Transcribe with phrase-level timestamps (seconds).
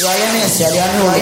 [0.00, 1.12] YMS, alianula,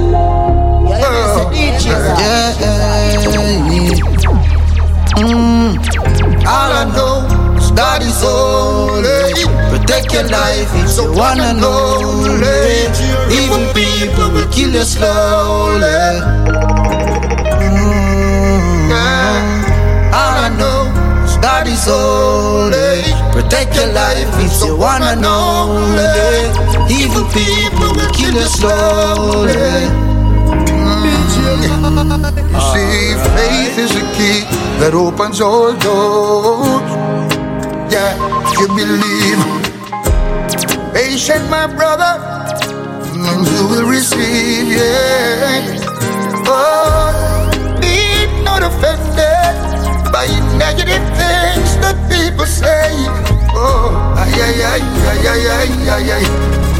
[6.46, 7.26] All I know
[7.58, 9.34] is God is holy.
[9.72, 12.86] Protect your life, it's the one and only.
[13.34, 16.22] Even people will kill you slowly.
[21.44, 23.04] God is holy.
[23.36, 25.76] Protect your life if you wanna know.
[26.00, 26.88] Eh?
[26.88, 29.52] Evil people will kill you slowly.
[30.72, 31.04] Mm,
[32.54, 34.40] you see, faith is a key
[34.80, 36.90] that opens all doors.
[37.92, 38.16] Yeah,
[38.58, 39.42] you believe.
[40.94, 42.14] Patient, my brother,
[43.28, 44.68] and you will receive.
[44.80, 45.76] Yeah.
[46.48, 47.98] Oh, be
[48.46, 49.33] not offended
[50.14, 50.30] by
[50.62, 52.94] negative things that people say.
[53.58, 56.26] Oh, ay, ay, ay, ay, ay, ay, ay, ay.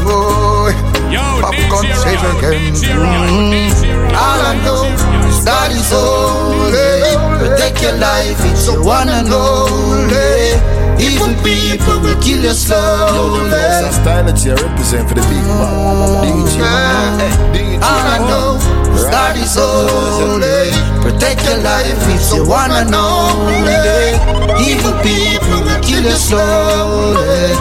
[0.06, 0.70] Oh,
[1.10, 2.70] Yo, Popcaan DJ again.
[2.94, 4.14] Rock, mm-hmm.
[4.14, 4.86] All I know
[5.26, 7.10] is God is holy.
[7.42, 9.66] Protect your life if you wanna know.
[11.00, 13.50] Evil people will kill you slowly.
[13.50, 16.22] Yo, style that you represent for the big man.
[16.22, 16.58] DJ.
[17.52, 17.82] DJ.
[17.82, 19.10] All I know ah, eh, is ah.
[19.10, 20.70] God is holy.
[21.02, 23.34] Protect your life if you wanna know.
[24.60, 27.52] Evil people will kill you slowly.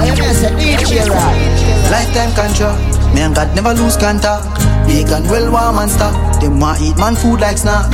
[0.00, 1.90] Yeah, you say DJ, right?
[1.90, 2.80] Lifetime contract,
[3.14, 4.46] me and God never lose contact.
[4.90, 6.14] Bacon well warm and stock.
[6.40, 7.86] Them want eat man food like snack.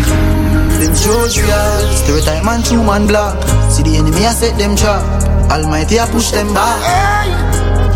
[0.80, 3.36] Them shows real, stereotype man true man black.
[3.70, 5.04] See the enemy I set them trap.
[5.52, 6.80] Almighty I push them back.
[6.80, 7.28] Hey,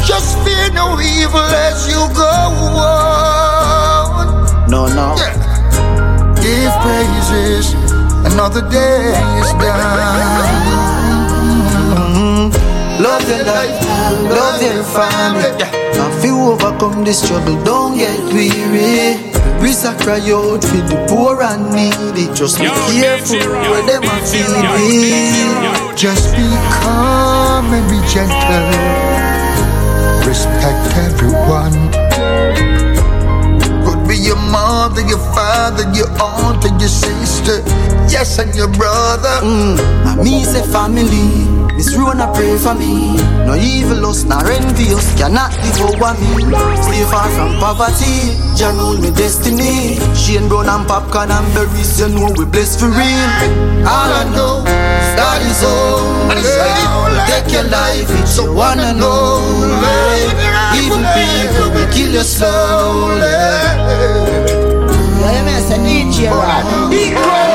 [0.05, 2.29] just fear no evil as you go
[2.77, 3.01] on.
[4.71, 5.17] No, no.
[5.17, 5.33] Yeah.
[6.45, 7.73] Give praises,
[8.29, 11.10] another day is done.
[13.01, 13.81] Love your life,
[14.29, 15.57] love your family.
[15.97, 19.17] Now if you overcome this trouble, don't get weary.
[19.63, 19.73] We
[20.05, 22.29] cry out for the poor and needy.
[22.35, 23.41] Just be Yo, careful
[23.73, 25.33] where them are feeling Rock, weak.
[25.65, 26.45] Yo, Just be
[26.85, 28.69] calm and be gentle.
[30.29, 31.73] Respect everyone.
[33.85, 37.65] Could be your mother, your father, your aunt, and your sister.
[38.11, 39.39] Yes, and your brother.
[39.47, 43.17] Mm, and me say family, Miss Rona pray for me.
[43.47, 46.43] No evil us, nor envious cannot devour me.
[46.83, 49.97] Stay far from poverty, Jah rule me destiny.
[50.15, 53.31] Shane brown and Popcaan and berries, you know we blessed for real.
[53.87, 56.43] All I know is God is holy.
[57.31, 59.39] Take your life if you wanna know.
[60.75, 63.39] Even people will kill you slowly.
[65.21, 67.50] Yeah, you say DJ, right?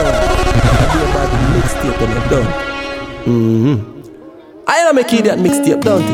[0.00, 2.50] Hey, DJ, I do about the mixtape when you're done.
[3.26, 3.76] Mm-hmm.
[4.66, 6.06] I don't make you that mixtape, don't it?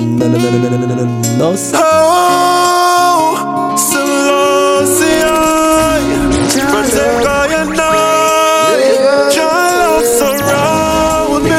[0.00, 1.78] No, no, no, no, no, no, no, no, no, sir.
[1.80, 5.22] Oh, Selassie,
[6.72, 7.28] protect I
[7.60, 7.82] and I.
[9.32, 11.50] Your love surround me.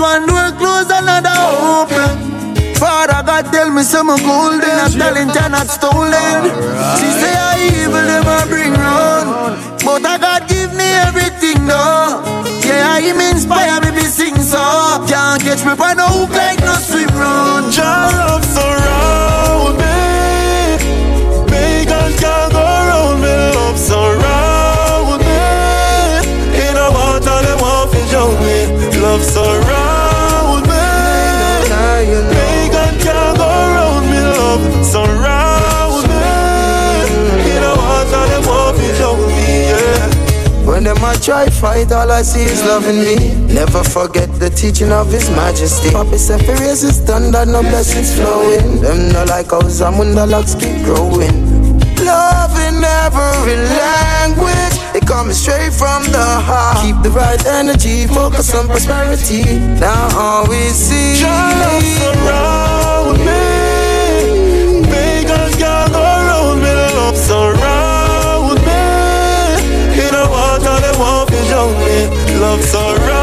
[0.00, 2.74] One door close, another open.
[2.80, 6.40] Father God tell me some golden, I'm talent and not stolen.
[6.96, 12.24] She say I evil them I bring round, but I God give me everything though.
[12.64, 15.04] Yeah, I him inspire me to sing so.
[15.06, 17.64] Can't catch me by no hook like no swim run.
[17.72, 17.84] Your
[18.16, 19.79] love surround
[29.10, 30.86] Love surround me.
[32.30, 34.20] Pagan can't go round me.
[34.20, 36.30] Love surround me.
[37.50, 39.66] In the water, want to drown me.
[39.66, 40.64] Yeah.
[40.64, 43.16] When them a try fight, all I see is loving me.
[43.52, 45.90] Never forget the teaching of His Majesty.
[45.90, 50.54] Papi said, "For raise His standard, no blessings flowing." Them no like how Zamunda locks
[50.54, 51.34] keep growing.
[51.98, 54.76] Love in every language,
[55.10, 56.78] coming straight from the heart.
[56.86, 59.42] Keep the right energy, focus on prosperity.
[59.80, 61.18] Now all we see.
[61.18, 63.42] Your love surround me.
[64.86, 66.72] Pagans can't go round me.
[66.98, 68.82] Love surround me.
[69.98, 71.96] In the water, they want to drown me.
[72.38, 73.19] Love surround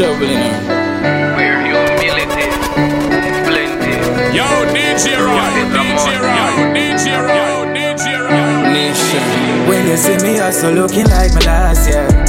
[0.00, 1.36] troubling her.
[1.36, 3.92] Where humility is plenty.
[4.36, 9.68] Yo, DJ Roy, DJ Roy, DJ Roy, DJ Roy.
[9.68, 12.19] When you see me, I'm still looking like my last year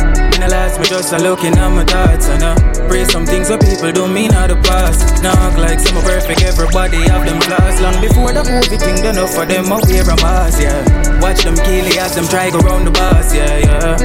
[0.92, 2.52] just a looking at my thoughts, and I
[2.92, 5.24] pray some things that people don't mean the past.
[5.24, 7.80] Now act like some perfect, everybody have them flaws.
[7.80, 10.16] Long before the movie thing, done enough for them, I wear a
[10.60, 10.84] yeah.
[11.24, 13.96] Watch them kill it as them try go round the bus, yeah, yeah.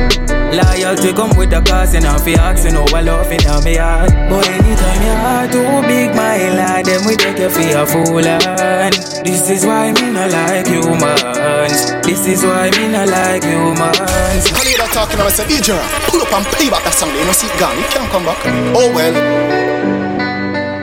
[0.54, 4.14] Loyalty come with the cost, and I'm fi asking how I love in me heart.
[4.30, 8.22] But anytime your heart too big, my lad, then we take you for a fool,
[8.22, 8.94] and
[9.26, 11.90] this is why me not like humans.
[12.06, 14.46] This is why me not like humans.
[14.46, 14.66] You
[14.96, 15.76] talking about say, DJ,
[16.08, 17.08] pull up and play back that song.
[17.16, 17.76] You know, see it gone.
[17.78, 18.36] You can't come back.
[18.76, 19.14] Oh well.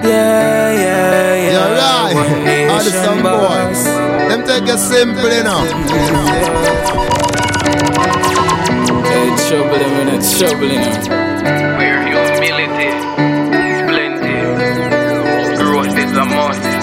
[0.01, 1.53] Yeah, yeah, yeah.
[1.53, 2.17] You're right.
[2.73, 3.77] All the nation some boss.
[3.77, 3.85] boys.
[4.29, 5.69] Them take it simple enough.
[9.13, 10.97] It's trouble, I mean, it's trouble, you know.
[11.77, 14.35] Where humility is plenty,
[15.61, 16.63] growth is a must.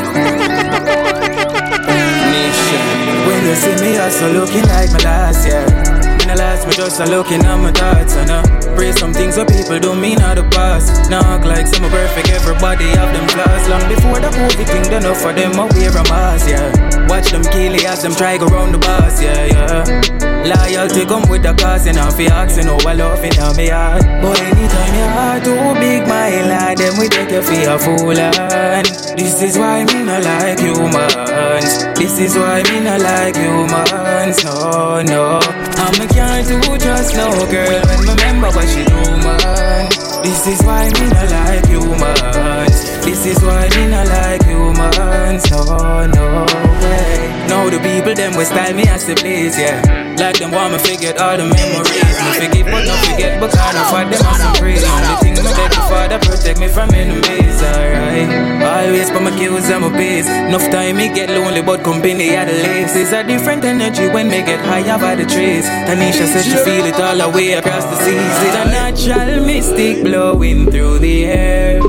[2.30, 2.84] nation.
[3.26, 5.89] When you see me, I so looking like my last, yeah.
[6.36, 8.42] Last, me just a looking at my thoughts, and I
[8.76, 11.10] pray some things so people don't mean out the past.
[11.10, 13.68] Act like some perfect, everybody have them flaws.
[13.68, 16.99] Long before the movie thing, done enough for them, I wear a mask, yeah.
[17.10, 20.30] Watch them kill it as them try go round the bus, yeah, yeah.
[20.46, 24.06] Loyalty come with the cost, and I'm asking how I love in me heart.
[24.22, 28.14] But anytime your heart too big, my lad, then we take you for a fool,
[28.16, 28.86] and
[29.18, 31.82] this is why me not like humans.
[31.98, 35.40] This is why me not like humans, no, no.
[35.82, 39.90] I'm a can't do just no girl when remember what she do, man.
[40.22, 42.69] This is why me not like humans.
[43.02, 46.46] This is why me not like humans, no, no
[46.82, 47.46] way.
[47.48, 49.82] Now the people them will style me as the place, yeah.
[50.18, 52.16] Like them want me forget all the memories.
[52.22, 54.84] Me forget but not forget, but kind of for them as praise.
[54.84, 58.28] Only thing me beg the Father protect me from enemies, alright.
[58.62, 60.28] Always put my kills and my base.
[60.28, 62.94] Enough time me get lonely, but company at the lace.
[62.94, 65.64] It's a different energy when me get higher by the trees.
[65.88, 68.36] Tanisha says she feel it all the way across the seas.
[68.46, 71.80] It's a natural mystic blowing through the air,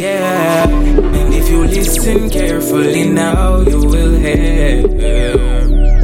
[0.00, 0.21] yeah.
[0.42, 4.82] And if you listen carefully now, you will hear.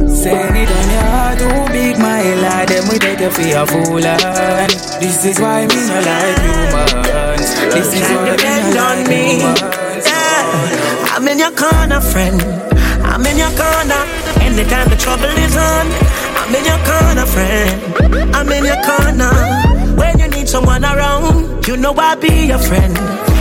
[0.07, 2.51] Send it on your heart too big, my lad.
[2.51, 6.39] Ah, then we take you for a fool, and this is why me not like
[6.43, 7.49] humans.
[7.73, 9.39] This is why depend on like me.
[10.07, 11.15] Yeah.
[11.15, 12.41] I'm in your corner, friend.
[13.03, 14.01] I'm in your corner.
[14.43, 15.87] Anytime the trouble is on,
[16.39, 18.35] I'm in your corner, friend.
[18.35, 19.31] I'm in your corner.
[19.95, 22.97] When you need someone around, you know I'll be your friend.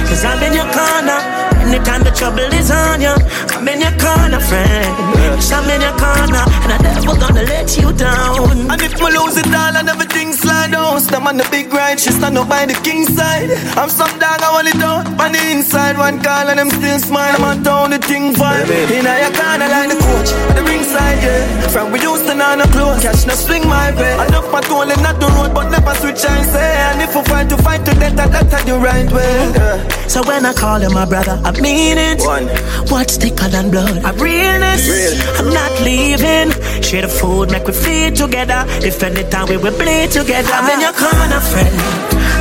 [0.09, 1.58] Cause I'm in your corner.
[1.69, 3.13] Anytime the trouble is on you,
[3.53, 4.89] I'm in your corner, friend.
[5.21, 8.73] Yes, I'm in your corner, and I'm never gonna let you down.
[8.73, 12.01] And if me lose it all and everything slide down Stand on the big ride,
[12.01, 13.51] she stand up by the king side.
[13.77, 16.99] I'm some dog, I want it down On the inside, one call and them still
[16.99, 18.65] smile I'm on town, the thing fine
[18.97, 21.69] In a your corner like the coach The ringside, yeah.
[21.69, 24.15] From we used to know no close Catch no swing my way.
[24.15, 26.71] I look my tool and not the road But never switch and say.
[26.93, 30.09] And if we fight to fight to death That that's the right way yeah.
[30.09, 32.21] So when I call you my brother, I mean it.
[32.23, 32.49] One.
[32.89, 34.05] What's thicker than blood?
[34.05, 34.89] I realness.
[34.89, 35.15] Real.
[35.39, 36.51] I'm not leaving.
[36.83, 38.65] Share the food, make we feed together.
[38.85, 40.51] If anytime we will bleed together.
[40.53, 41.77] I'm in your corner, friend.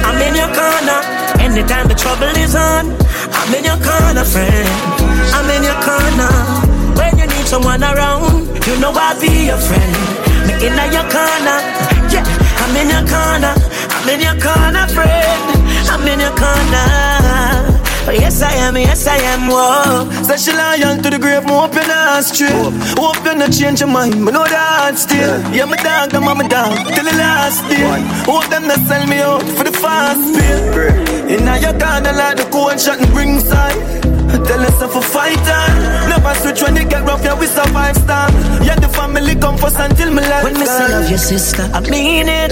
[0.07, 0.99] I'm in your corner.
[1.43, 2.95] Anytime the trouble is on,
[3.31, 4.69] I'm in your corner, friend.
[5.35, 6.31] I'm in your corner.
[6.97, 9.93] When you need someone around, you know I'll be your friend.
[10.47, 11.59] Me in your corner.
[12.07, 12.25] Yeah,
[12.63, 13.53] I'm in your corner.
[13.95, 15.41] I'm in your corner, friend.
[15.91, 17.76] I'm in your corner.
[18.07, 19.49] Oh, yes, I am, yes, I am.
[19.51, 20.07] Whoa.
[20.23, 22.47] Say she loyal to the grave, me not stray
[22.95, 25.35] Hope you not change your mind, me know that still.
[25.51, 27.83] Yeah, my dog, I'm my dog, till the last day.
[28.23, 31.35] Hope them not sell me out for the fast pay.
[31.35, 33.75] Inna your corner like the cold shot and bring side
[34.47, 35.63] Tell us if a fighter
[36.17, 38.33] Never switch when it get rough, yeah, we survive storm
[38.65, 41.79] Yeah, the family come first until me life When me say love your sister, I
[41.81, 42.51] mean it.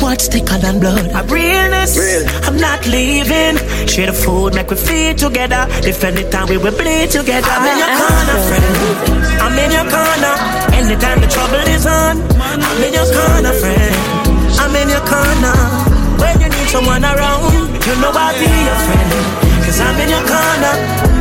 [0.00, 1.10] What's thicker than blood?
[1.10, 1.98] I realness.
[1.98, 2.22] Real.
[2.46, 3.58] I'm not leaving.
[3.88, 5.66] Share the food, make we feed together.
[5.82, 7.50] If anytime we will bleed together.
[7.50, 8.66] I'm in your corner, friend.
[9.42, 10.34] I'm in your corner.
[10.78, 13.94] Anytime the trouble is on, I'm in your corner, friend.
[14.62, 15.56] I'm in your corner.
[16.22, 17.50] When you need someone around,
[17.82, 19.41] you know I'll be your friend.
[19.72, 20.74] Cause I'm in your corner.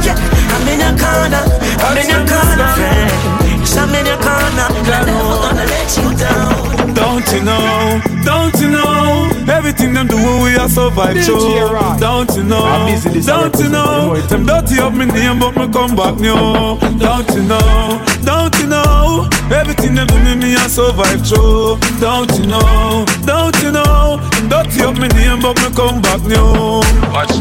[0.03, 1.39] Yeah, I'm in your corner.
[1.87, 3.63] I'm in your corner, friend.
[3.63, 4.67] Cause I'm in your corner.
[4.75, 6.93] And I'm never gonna let you down.
[6.93, 8.01] Don't you know?
[8.27, 9.31] Don't you know?
[9.47, 11.97] Everything them do, we are survive DJ through.
[11.97, 12.59] Don't you know?
[12.59, 14.19] I'm busy this Don't you know?
[14.27, 16.35] Them dirty up me name, but me come back new.
[16.99, 18.03] Don't you know?
[18.27, 19.29] Don't you know?
[19.47, 21.79] Everything them do me, me I survive through.
[22.01, 23.05] Don't you know?
[23.23, 24.19] Don't you know?
[24.35, 26.83] Them dirty up me name, but me come back new.
[27.15, 27.31] Watch.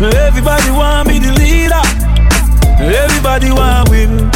[0.00, 1.82] Everybody want me the leader.
[2.78, 4.30] Everybody want win.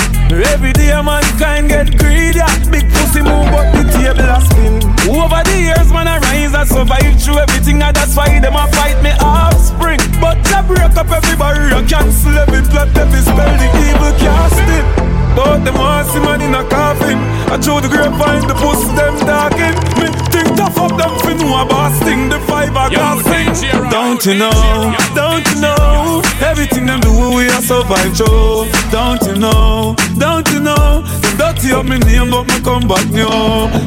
[0.50, 2.42] Every day mankind get greedy.
[2.66, 4.82] Big pussy move, but the table a spin.
[5.06, 8.66] Over the years, man, I rise and survive through everything, and that's why them a
[8.74, 10.00] fight me offspring.
[10.20, 15.21] But I break up every barrier, cancel every plot, every spell, the evil cast it.
[15.36, 17.18] But them want see man in a coffin.
[17.52, 19.74] I throw the grapevine, the pussy them talking.
[20.00, 23.48] Me think tough up them fin know a boss thing, the five I got sing.
[23.90, 24.94] Don't you know?
[25.14, 26.22] Don't you know?
[26.40, 28.68] Everything them do we are survive through.
[28.90, 29.96] Don't you know?
[30.18, 31.04] Don't you know?
[31.42, 33.26] Dirty up me name but me come back new.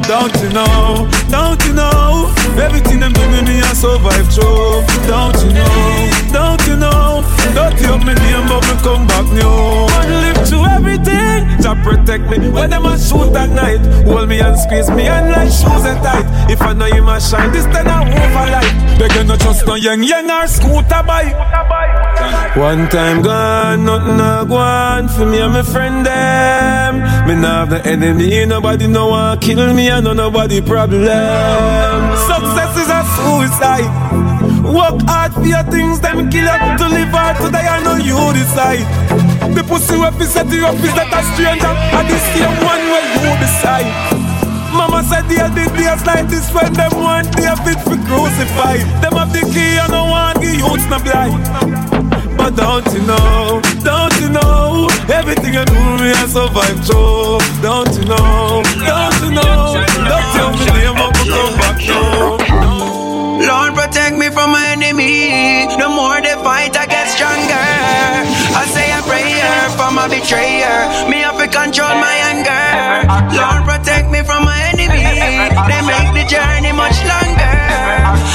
[0.04, 1.08] Don't you know?
[1.32, 2.28] Don't you know?
[2.60, 4.84] Everything them do me me a survive through.
[5.08, 6.10] Don't you know?
[6.36, 7.24] Don't you know?
[7.56, 9.88] Dirty up me name but me come back new.
[9.88, 11.48] Man live through everything.
[11.62, 13.80] Jah protect me when them a shoot at night.
[14.04, 16.28] Hold me and squeeze me and like shoes and tight.
[16.50, 18.04] If I know you must shine, this then I
[18.50, 18.98] life.
[18.98, 21.34] Beg no trust no young young or scooter bike.
[22.56, 27.26] One time gone, nothing a go on for me and my friend them.
[27.26, 31.06] Me have the enemy, nobody know want kill me and no nobody problem.
[32.26, 33.90] Success is a suicide.
[34.66, 37.66] Work hard for your things, them kill you to live hard to die.
[37.66, 38.84] I know you decide.
[39.54, 42.82] The pussy where fi set you up is not a stranger, and the same one
[42.90, 43.90] where you beside.
[44.74, 48.76] Mama said the other days like this when them want fit for crucify.
[49.00, 52.05] Them have the key and no one give youths no blind.
[52.46, 57.42] But don't you know, don't you know, everything I do me I survive through.
[57.58, 62.38] Don't you know, don't you know, don't tell me name up come back now.
[63.42, 65.66] Lord protect me from my enemy.
[65.74, 67.66] The more they fight, I get stronger.
[68.54, 71.10] I say a prayer for my betrayer.
[71.10, 73.10] Me have to control my anger.
[73.34, 75.02] Lord protect me from my enemy.
[75.66, 77.58] They make the journey much longer.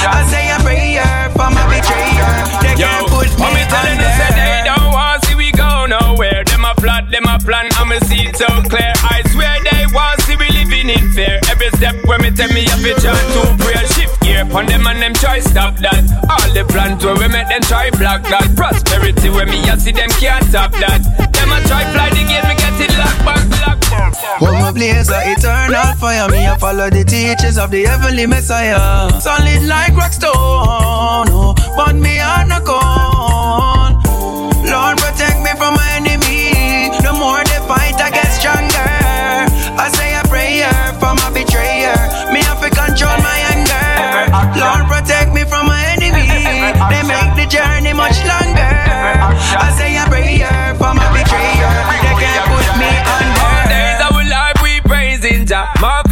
[0.04, 2.60] I say a prayer for my betrayer.
[2.60, 6.44] They can't put me telling you, say they don't want see we go nowhere.
[6.44, 8.92] Them a plot, them a plan, I'ma see it so clear.
[9.02, 11.40] I swear they want see we living in fear.
[11.50, 14.86] Every step when me tell me a bitch on to prayer shift gear pon them
[14.86, 16.02] and them try stop that.
[16.28, 18.54] All the plans where we make them try block that.
[18.56, 21.31] Prosperity where me a see them can't stop that.
[21.52, 24.40] Them a try fly the gate, me get it locked back, locked back.
[24.40, 26.28] More blaze of eternal fire.
[26.30, 29.10] Me I follow the teachings of the heavenly Messiah.
[29.20, 30.32] Solid like rock stone,
[31.28, 34.00] oh, but me heart no gone.
[34.64, 35.91] Lord protect me from my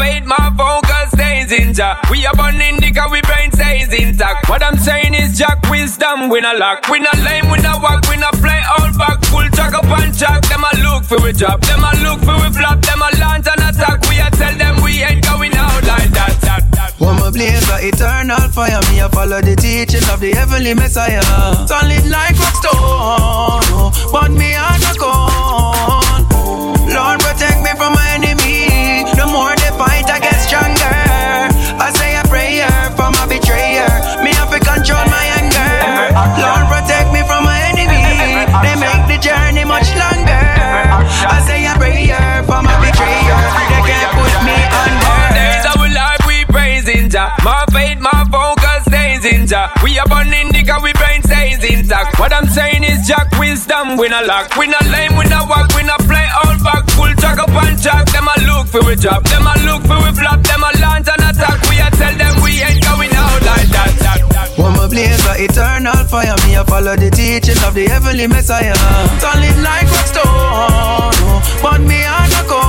[0.00, 0.20] Jah.
[0.26, 2.00] My focus stays in Jah.
[2.10, 4.48] We are born indica, we brain stays intact.
[4.48, 6.88] What I'm saying is Jack wisdom, we not lock.
[6.88, 9.22] We not lame, we not walk, we not play all back.
[9.26, 10.42] Full track up and track.
[10.48, 11.60] Them a look for we drop.
[11.62, 12.80] Them a look for we flop.
[12.80, 14.00] Them a launch and attack.
[14.08, 16.36] We a tell them we ain't going out like that.
[16.42, 16.94] that, that.
[17.00, 18.80] One more blaze of eternal fire.
[18.90, 21.22] Me I follow the teaching of the heavenly Messiah.
[21.66, 26.24] Solid like rock stone, but me no gone.
[26.88, 27.99] Lord protect me from
[52.20, 54.52] What I'm saying is Jack wisdom, we not lock.
[54.60, 56.84] We not lame, we not walk, we not play all back.
[56.92, 58.12] Full track up and track.
[58.12, 59.24] Them a look for we drop.
[59.24, 60.44] Them a look for we flop.
[60.44, 61.64] Them a launch and attack.
[61.72, 63.92] We a tell them we ain't going out like that.
[64.36, 64.52] that.
[64.60, 66.36] One more blaze of eternal fire.
[66.44, 68.76] Me I follow the teaching of the heavenly Messiah.
[69.16, 72.59] Solid like rock stone, but me heart no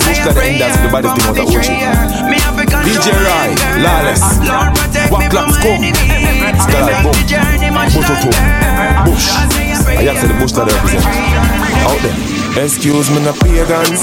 [0.00, 0.30] stronger.
[0.30, 1.92] I say a prayer for my betrayer.
[2.30, 3.48] Me have to control DJ my Rai.
[3.80, 5.96] Lawless, Lord One from Clap my Scum, enemy.
[5.96, 8.30] They Boom, the journey much Bototo.
[9.06, 9.26] Bush.
[9.30, 11.04] I say a I prayer have to the bush that for represent.
[11.86, 12.64] Out there.
[12.64, 14.00] Excuse me, no pagans.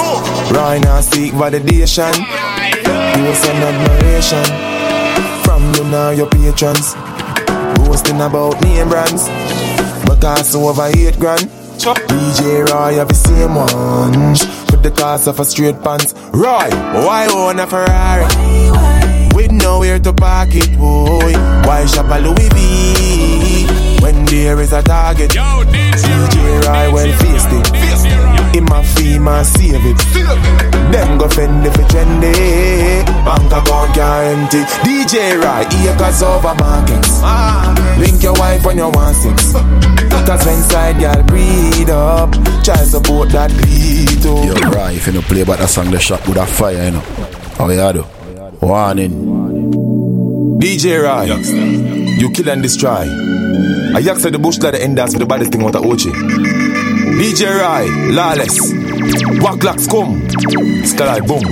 [0.54, 2.14] Right now, seek validation.
[3.18, 4.46] You an admiration.
[5.44, 6.94] From you now, your patrons.
[7.82, 9.28] Boasting about name brands.
[10.06, 11.50] But cost over eight grand.
[11.84, 14.32] DJ Roy have the same one.
[14.72, 16.14] With the cost of a straight pants.
[16.32, 16.70] Roy,
[17.04, 18.24] why own a Ferrari?
[19.36, 21.34] With nowhere to park it, boy.
[21.68, 24.02] Why shop a Louis V?
[24.02, 25.32] When there is a target.
[25.32, 28.56] DJ Roy well faced it.
[28.56, 30.73] In my fee, man, save it.
[30.94, 33.04] Them go fend if it trendy.
[33.26, 34.62] Bank account can't empty.
[34.86, 37.18] DJ Roy, acres over markets.
[37.98, 39.54] Link your wife when you want six.
[39.54, 42.32] Cause when side girl breed up,
[42.64, 44.46] child support that beat up.
[44.46, 46.92] Yo, right, if you don't play about that song, the shop with a fire, you
[46.92, 47.00] know.
[47.58, 48.06] How you do?
[48.62, 50.60] Warning.
[50.60, 51.28] DJ Rai,
[52.20, 53.08] you kill and destroy.
[53.96, 56.14] I yak said the bush like the enders for the baddest thing what a OG.
[57.18, 58.83] DJ Rai, lawless.
[59.42, 60.22] Wack locks come.
[60.86, 61.44] Sky boom.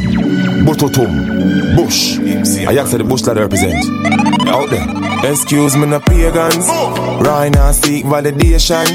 [0.66, 1.76] Bototum.
[1.76, 2.20] Bush.
[2.20, 3.76] I said the bush that I represent.
[4.48, 5.32] Out there.
[5.32, 6.68] Excuse me, no pagans.
[6.68, 8.86] Now seek validation.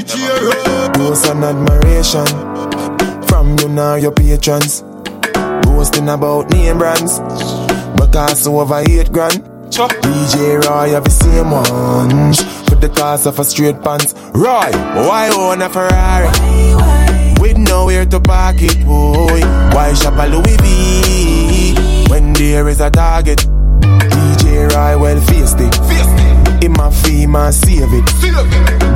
[0.93, 2.25] Boast and admiration.
[3.27, 4.81] From you now, your patrons.
[5.63, 7.19] Boasting about name brands.
[7.99, 9.43] Because over eight grand.
[9.69, 12.43] DJ Roy have the same ones.
[12.65, 14.13] Put the cost of a straight pants.
[14.33, 16.46] Roy, why own a Ferrari?
[17.77, 19.39] Nowhere to park it, boy.
[19.71, 22.09] Why shop a Louis V?
[22.09, 23.37] When there is a target.
[23.37, 26.63] DJ Roy well it.
[26.65, 28.07] In my fee, man, save it.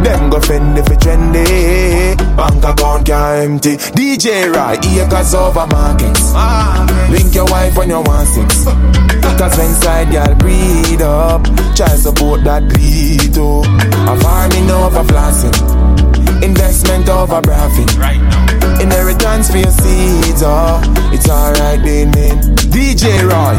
[0.03, 2.17] Them go fend if it trendy.
[2.35, 3.77] Bank account can empty.
[3.77, 6.33] DJ Roy, acres over markets.
[7.11, 8.65] Link your wife when you want six.
[8.65, 11.45] Cause when side girl breed up,
[11.75, 13.65] child support that beat up.
[14.09, 17.99] A farming over flossing, investment over braffing.
[17.99, 18.50] Right now.
[18.81, 20.81] Inheritance for your seeds, oh,
[21.13, 22.41] it's alright, then, man.
[22.73, 23.55] DJ Roy,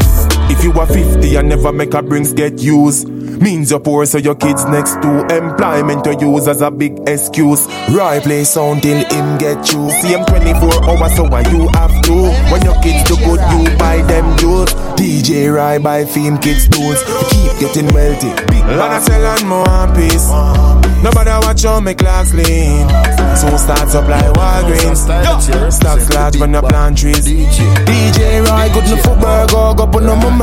[0.51, 3.07] if you are 50 and never make a brings get used.
[3.41, 7.67] Means you're poor, so your kids next to employment to use as a big excuse.
[7.91, 9.91] Roy play sound till him get you.
[9.91, 12.15] See him 24 hours, so why you have to?
[12.53, 14.73] When your kids do good, you buy them jewels.
[14.97, 17.03] DJ Roy buy fame kids tools.
[17.31, 18.31] Keep getting wealthy.
[18.47, 20.29] Big I sell on more peace.
[21.03, 22.87] Nobody watch on me clocks clean.
[23.37, 25.03] So starts up like Walgreens.
[25.73, 27.27] Stocks large when the plant trees.
[27.27, 30.43] DJ Roy, good no football, go go put no more.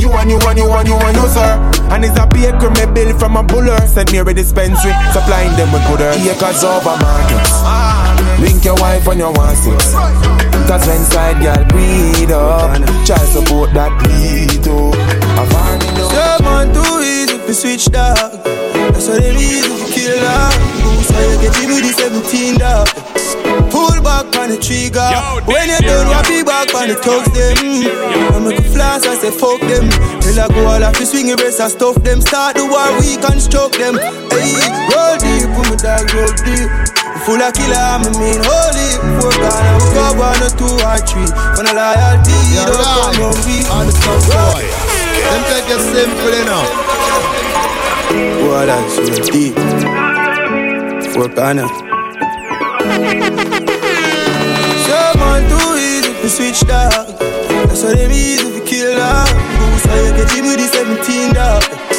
[0.00, 1.70] You and you and you and you and you, sir.
[1.90, 3.76] And it's a baker me bill from a buller.
[3.86, 6.22] Send me a dispensary, supplying them with good earth.
[6.22, 7.52] Acres over markets.
[8.40, 9.92] Link your wife on your want six.
[10.70, 13.49] Cause when side girl breed up, child support
[24.96, 25.46] on the trigger.
[25.46, 27.56] when you done, what be back on the thugs them.
[28.34, 29.86] I make a flash, I say fuck them.
[30.20, 32.20] Till I go all off the swing race, I stuff them.
[32.20, 33.94] Start the war, we can stroke them.
[33.98, 34.56] Hey,
[34.90, 36.68] roll deep, put my dog roll deep.
[37.28, 38.88] Full of killer, I'm a mean holy.
[39.20, 41.28] Four gun, I'm go one or two or three.
[41.54, 43.12] When I loyalty, You're don't right.
[43.12, 43.60] come on me.
[43.68, 44.64] On the top boy.
[45.20, 46.70] Them take it simple enough.
[48.40, 49.54] Boy, that's so deep.
[51.12, 51.68] Four gunner.
[51.68, 51.89] Some
[56.22, 57.06] easy switch dog.
[57.66, 59.28] That's what why them easy to kill dog.
[59.58, 61.89] Boost you get with the 17 dog.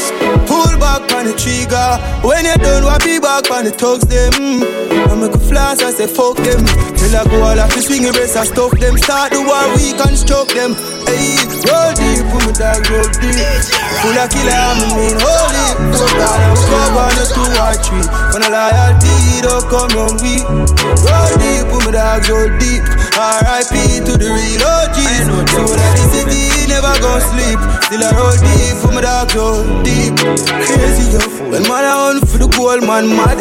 [0.91, 1.95] Back on the trigger.
[2.19, 4.59] When you done, what be back on the thugs them.
[5.07, 6.67] I make a flash, I say fuck them.
[6.99, 8.99] Till I go all off the swing race, I stuff them.
[8.99, 10.75] Start the war, we can stroke them.
[11.07, 13.39] Hey, roll deep, put my dog roll deep.
[14.03, 15.95] Full of killer, I'm a mean holy.
[15.95, 18.07] So God, I'm go one or two or three.
[18.35, 19.15] When I loyalty,
[19.47, 20.43] don't come on we.
[21.07, 22.83] Roll deep, put my dog roll deep.
[23.15, 24.03] R.I.P.
[24.11, 25.55] to the real OGs.
[25.55, 27.59] So that the city never gon' sleep.
[27.85, 30.15] Still I roll deep, put my dog roll deep.
[30.63, 31.19] Crazy yo,
[31.51, 33.37] when man I hunt for the gold, man mad.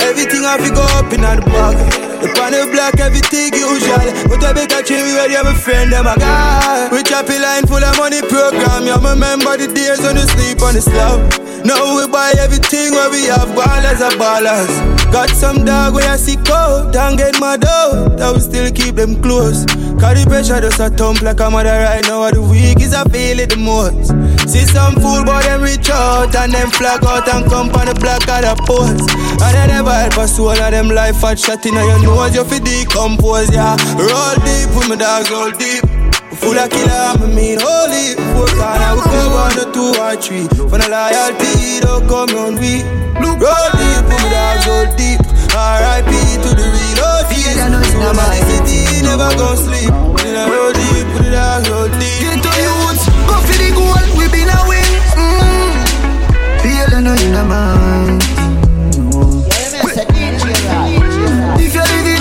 [0.00, 1.76] Everything I go up in the bag.
[2.22, 3.98] The pan of black, everything usual.
[4.30, 6.88] But I better change me ready, I'm a friend, them a guy.
[6.94, 8.86] We chop a line full of money program.
[8.86, 11.18] Yeah, remember the days when you sleep on the slab.
[11.66, 15.01] Now we buy everything where we have ballers are ballers.
[15.12, 18.08] Got some dog where I see cold, don't get my dough.
[18.16, 19.66] That will still keep them close.
[20.12, 22.28] The pressure just a thump like a mother right now.
[22.30, 24.12] The week is I feel it the most.
[24.44, 27.96] See some fool boy them reach out and them flag out and come on the
[27.96, 29.08] black of the post.
[29.40, 32.36] And they never help us all of them life at shot in your nose.
[32.36, 33.72] You fi decompose, yeah.
[33.96, 35.84] Roll deep with my dogs, roll deep.
[36.40, 38.12] Full of killer, I'm a mean holy.
[38.36, 40.44] Four corner, we go one or two or three.
[40.68, 42.56] For the loyalty, don't come on
[43.22, 43.30] we.
[43.38, 45.20] Roll deep with my dogs, roll deep.
[45.54, 46.10] R.I.P.
[46.42, 47.56] to the real OGs.
[47.92, 49.92] So my city never gon' sleep.
[50.26, 52.20] In a roll deep, with the dogs, roll deep.
[52.20, 54.90] Get to youths, go for the goal, we been a win.
[55.14, 55.72] Mm.
[56.62, 58.22] Feel I know in a mind.
[61.62, 62.11] If you're living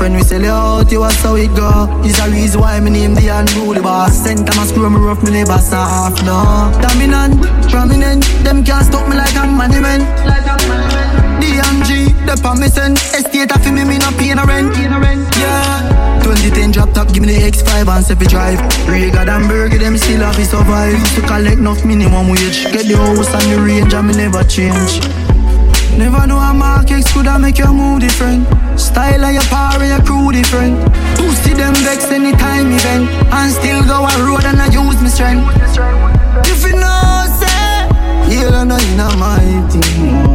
[0.00, 1.88] When we sell you out, you was how it go.
[2.04, 4.24] It's a reason why me name the unruly boss.
[4.24, 6.70] Send time I screw me rough, me never soft, no.
[6.84, 10.04] Dominant, prominent, them can't stop me like a monument.
[11.40, 12.92] DMG, the permission.
[13.16, 14.76] Estate of me, me not paying a rent.
[15.40, 16.20] Yeah.
[16.22, 18.60] 2010 drop top, give me the X5 and Sefi drive.
[18.86, 20.92] Rega and Burger, them still have to survive.
[20.92, 22.64] Used to collect enough minimum wage.
[22.70, 25.00] Get the house and the range, and me never change.
[25.96, 28.46] Never know a market could have make your move different.
[28.76, 30.76] Style of your power, your crew different.
[31.44, 35.46] See them vex anytime event and still go a road and I use my strength.
[36.48, 37.88] If you know, say,
[38.34, 39.38] you don't know in my
[39.70, 40.26] team.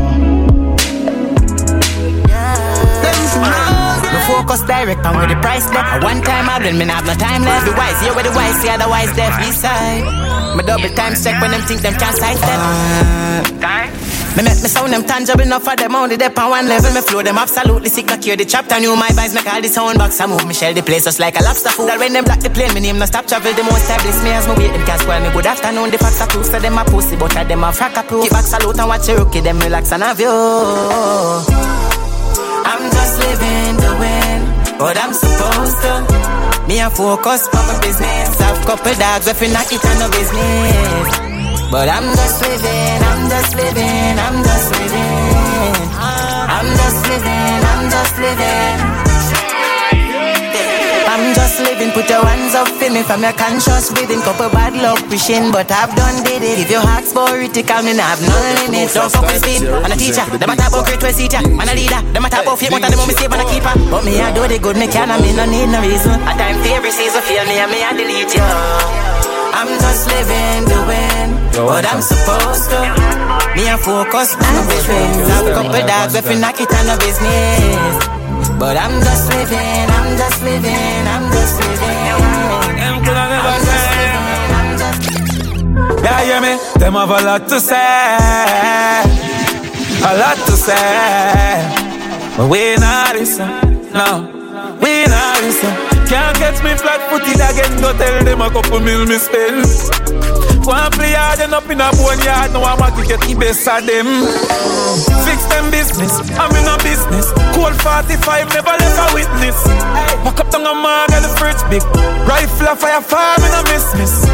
[4.11, 5.99] Me focus direct on where the price there.
[6.01, 7.65] One time I then me have no time left.
[7.65, 10.05] The wise, here where the wise, see otherwise deaf beside.
[10.55, 12.59] Me double time check when them think them can't sidestep.
[14.37, 16.93] Me make me sound them tangible enough for them only dep on one level.
[16.93, 18.79] Me flow them absolutely sick, no cure the chapter.
[18.79, 20.21] New my vibes make all the sound box.
[20.21, 21.91] I move me shell the place just like a lobster food.
[21.99, 23.51] When them block the plane, me name no stop travel.
[23.51, 25.29] The most bliss me as me wait them can't spoil me.
[25.33, 26.43] Good afternoon, the facts are true.
[26.43, 28.23] So them a pussy, but I them a frack a proof.
[28.23, 30.31] Keep back salute and watch Cherokee, them relax and have you.
[32.63, 34.39] I'm just living the win,
[34.79, 36.67] but I'm supposed to.
[36.71, 38.39] Me a focus on my business.
[38.39, 41.30] Have couple dogs if you it on no business.
[41.71, 45.71] But I'm just living, I'm just living, I'm just living.
[46.51, 48.75] I'm just living, I'm just living.
[51.07, 54.19] I'm just living, put your hands up for me from your conscious breathing.
[54.19, 56.59] Couple bad luck wishing, but I've done did it.
[56.59, 58.35] If your heart's political, me nah have no
[58.67, 58.91] limit.
[58.91, 59.63] Don't fuck with speed.
[59.71, 61.39] I'm a teacher, them a talk about great way seat ya.
[61.39, 63.71] Man a leader, them a talk about fate, but them me save man a keeper.
[63.87, 66.19] But me I do the good, me can, and me no need no reason.
[66.27, 69.40] A time for every season, feel me and me I delete you.
[69.53, 72.79] I'm just living doing but I'm supposed to.
[73.55, 75.27] Me a focus on business.
[75.29, 78.07] Have a couple dogs you knock it on no business.
[78.57, 82.77] But I'm just living, I'm just living, I'm just living.
[82.79, 84.21] Them could have never say.
[86.03, 86.57] Yeah, hear me?
[86.79, 87.75] Them have a lot to say.
[90.03, 90.77] A lot to say.
[92.37, 93.49] But we not listen.
[93.93, 95.90] No, we not listen.
[96.11, 97.71] Can't catch me flat footed again.
[97.79, 99.63] Go tell them a couple mil me spend.
[100.67, 102.51] One play hard and up in a bone yard.
[102.51, 104.27] Now I'm to get the best of them.
[105.23, 106.19] Fix them business.
[106.35, 107.31] I'm in a business.
[107.55, 109.55] Cold 45, never left a witness.
[110.27, 111.83] Walk up down a mark and the fridge big.
[112.27, 114.27] Rifle a fire farm in a miss miss.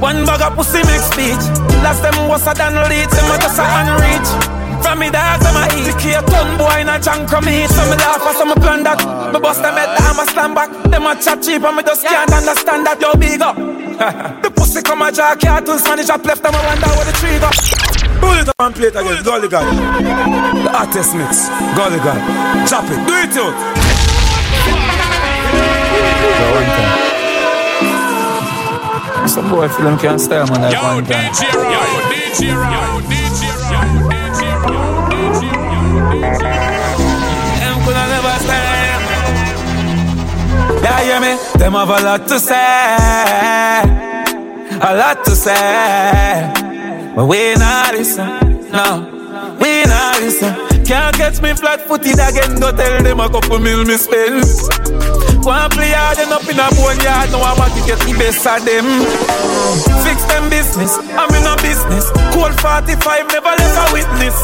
[0.00, 1.44] One bag of pussy make speech.
[1.84, 3.04] Last them was a than lead.
[3.12, 4.57] Them a just a unreach.
[4.88, 5.92] From me dogs, I'm a eat.
[6.00, 7.68] Take a ton boy in a junk from me.
[7.68, 8.96] So me laugh as I'm a plan that.
[9.34, 10.72] Me bust them head, I'm a stand back.
[10.88, 12.96] Them a chat cheap and me just can't understand that.
[12.96, 13.52] Yo, big up.
[14.42, 17.36] the pussy come a jack cartoons, man, it's left them a wonder where the tree
[17.36, 17.52] go.
[18.16, 19.68] Pull it up and play it again, Gully God.
[19.68, 22.24] The artist mix, Gully God.
[22.64, 23.52] Chop it, do it out.
[29.28, 31.28] Some boy feel them can't stay man at one time.
[31.36, 33.17] DJ Round, DJ
[36.20, 37.00] Round.
[37.60, 38.66] Them coulda never stay.
[40.82, 41.36] Yeah, hear me?
[41.58, 42.54] Them have a lot to say,
[44.80, 46.52] a lot to say,
[47.14, 48.28] but we not listen.
[48.70, 50.54] No, we not listen.
[50.84, 52.58] Can't catch me flat-footed again.
[52.60, 54.44] Go tell them a couple mil me spend.
[55.48, 57.32] One play hard and up in a bone yard.
[57.32, 58.84] Now I want to get the best of them.
[60.04, 61.00] Fix them business.
[61.16, 62.12] I'm in a business.
[62.36, 64.36] Cold 45, never left a witness.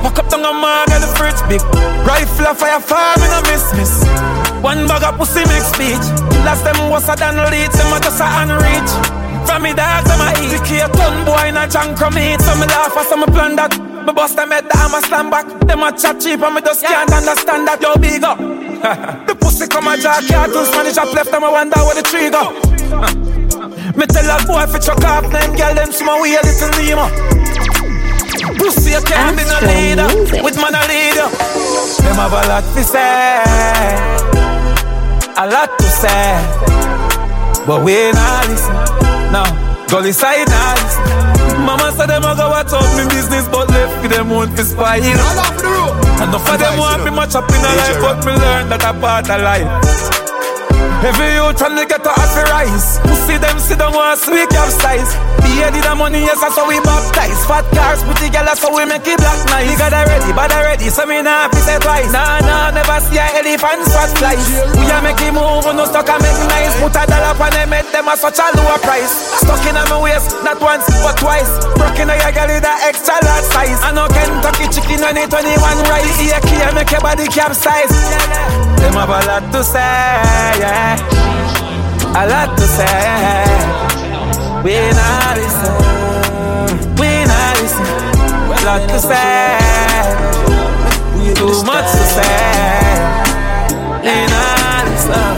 [0.00, 1.60] Walk up down a mark and the fridge big.
[2.00, 3.92] Rifle a fire farm in a miss miss.
[4.64, 6.00] One bag of pussy make speech.
[6.40, 7.68] Last them was a than lead.
[7.76, 8.92] Them a just a unreach.
[9.44, 10.64] From me dogs, I'm a eat.
[10.64, 12.40] Take a ton boy in a junk from me.
[12.40, 13.76] So me laugh as I'm a plan that.
[13.76, 15.44] Me bust them head, I'm a stand back.
[15.68, 17.84] Them a chat cheap and me just can't understand that.
[17.84, 19.27] Yo, big up.
[19.58, 22.30] pussy come a jack cartoons, man, it's up left, them a wonder where the tree
[22.30, 22.52] go.
[23.98, 26.70] me tell a boy if fi chuck off them girl, them some way a little
[26.78, 27.06] Nemo.
[28.58, 30.06] Pussy, you can't be no leader.
[30.42, 31.28] With man a leader.
[32.02, 33.42] Them have a lot to say.
[35.36, 36.38] A lot to say.
[37.66, 38.74] But we not listen.
[39.32, 39.42] No,
[39.88, 41.27] gully side not listen.
[41.68, 45.04] Mama said them a go out me business, but left with them want to spoil.
[45.04, 48.96] Enough of them want me much up in a life, but me learn that a
[48.96, 49.68] part of life.
[51.04, 52.98] Every youth trying to get a happy rise.
[53.28, 55.12] See them see them want sweet capsize.
[55.44, 57.38] Beheaded the money, yes, that's how we baptize.
[57.44, 59.68] Fat cars, pretty girl, that's how we make it black nice.
[59.68, 62.10] Nigga, they ready, but they ready, so me nah fi say twice.
[62.10, 64.46] Nah, nah, never see a elephant swat flies.
[64.74, 66.74] We a make it move, no stuck and make nice.
[66.82, 69.38] Put a dollar on them head, them a such a lower price.
[69.38, 71.50] Stuck in my waist, not once but twice.
[71.78, 73.78] Broken your girl with a extra large size.
[73.86, 75.54] I know Kentucky chicken on it, 21
[75.86, 76.18] rice.
[76.18, 77.94] Here, here, make your body capsize.
[78.82, 79.78] Them have a lot to say,
[80.58, 80.98] yeah.
[82.18, 83.48] A lot to say.
[84.64, 85.74] We not listen.
[86.98, 87.86] We not listen.
[88.50, 89.58] A lot to say.
[91.34, 93.17] Too much to say.
[94.02, 95.36] We not listen.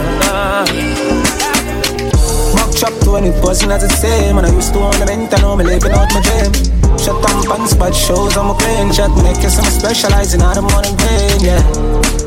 [2.55, 4.37] Mock chop 20 buzzing as the same.
[4.37, 6.71] And I used to ornament, I know me living out my dream.
[7.01, 10.95] Shut down pants, but shows I'm a clean Shot make some specializing out of morning
[10.97, 11.61] pain, yeah.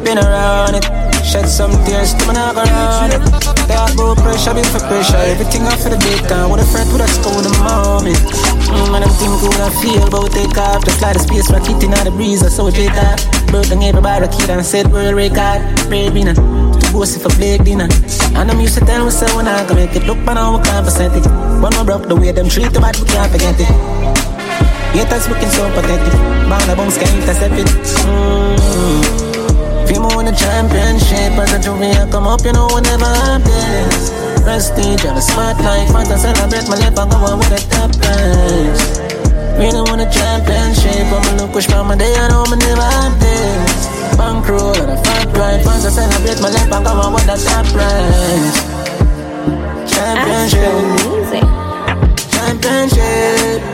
[0.03, 0.85] Been around it
[1.23, 3.23] Shed some tears to my knock around it.
[3.71, 5.17] Talk about pressure, been for pressure.
[5.31, 8.95] Everything off for the big time With a friend with a in the moment mm,
[8.95, 11.95] And I'm thinking what I feel But take off Just like the space rocket in
[11.95, 13.15] the breeze I saw it later
[13.51, 17.59] Bird and everybody kid and said world record Baby, nah To boast if I play
[17.59, 17.89] dinner.
[18.35, 20.05] And I'm used to tell myself when I can make it.
[20.05, 21.25] Look, man, we can't percent it
[21.63, 23.71] But my broke the way them treat the bad, we can't forget it.
[24.95, 26.15] Haters looking so pathetic.
[26.49, 27.67] Man, the bombs can't intercept it.
[28.07, 29.89] Mm.
[29.89, 31.33] Feel more in the championship.
[31.39, 35.23] As a jury I come up, you know we never have this Prestige on a
[35.23, 35.89] smart life.
[35.93, 39.01] Want to celebrate my life, I go on with a top prize
[39.57, 43.19] Really want a championship I'm gonna push by my day, I know me never have
[43.19, 43.89] this.
[44.19, 47.37] Bankroll and a fat ride Want to celebrate my life, I go on with a
[47.41, 48.57] top prize
[49.89, 50.75] Championship.
[52.31, 53.74] Championship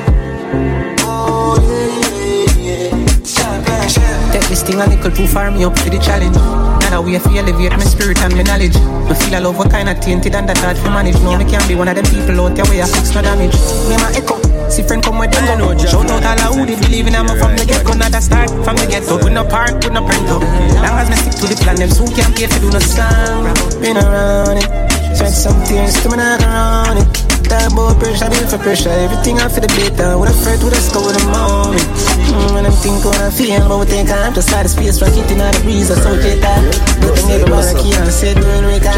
[4.51, 6.35] this thing a little too far, me up for the challenge.
[6.35, 8.75] Now that way for elevate my spirit and my knowledge.
[9.07, 11.15] Me feel a love what kind of tainted and that hard to manage.
[11.23, 13.55] No, me can't be one of them people out there where I fix no damage.
[13.87, 14.43] Me my echo.
[14.67, 15.71] See friend come with them go.
[15.79, 17.95] Shout out all who did believe in I'm a from the get go.
[17.95, 19.23] Not a start from the get go.
[19.23, 20.43] We no park, we no print up.
[20.43, 23.55] Long as me stick to the plan, them soon can't pay for do no slang.
[23.79, 24.90] Been around it.
[25.21, 27.05] Shed some tears to me not around it.
[27.53, 28.89] That boy pressure, build for pressure.
[28.89, 30.17] Everything I for the better.
[30.17, 31.85] With a fret, with a skull, with a moment.
[32.33, 34.97] Mm, when I'm thinking, what I feel, but we think I'm just out of space,
[35.03, 35.91] rocket in out the breeze.
[35.93, 36.65] I saw it that.
[37.05, 38.97] But I never want to keep on said, we'll record.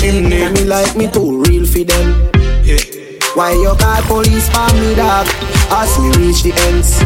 [0.00, 2.32] Jim name me like me too real for them.
[2.64, 2.80] Yeah.
[3.36, 5.28] Why you call police for me, dog?
[5.68, 6.96] As me reach the ends.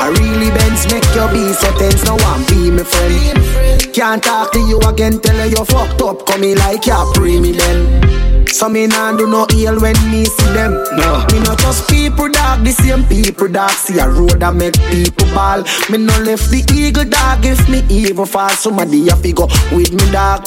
[0.00, 2.04] I really bends make your be so tense.
[2.04, 3.94] No one be my friend.
[3.94, 6.26] Can't talk to you again, tell you you fucked up.
[6.26, 8.46] Come me like you pre me then.
[8.48, 10.72] So me nah do no ill when me see them.
[10.96, 13.70] No, me not just people dog, the same people dog.
[13.70, 15.62] See a road that make people ball.
[15.90, 18.48] Me no left the eagle dog if me evil fall.
[18.50, 20.46] Somebody have to go with me dog.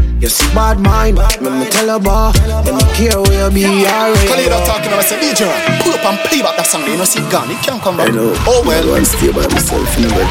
[0.20, 2.32] You see bad mind, me me tell her boy,
[2.64, 4.28] them care where you be alright.
[4.30, 5.44] Khalid talking about say DJ,
[5.82, 6.86] pull up and play back that song.
[6.86, 8.08] You know, see gone, it can't come back.
[8.08, 8.32] I know.
[8.46, 8.94] Oh well.
[8.94, 10.30] I'm stay by myself in the bed.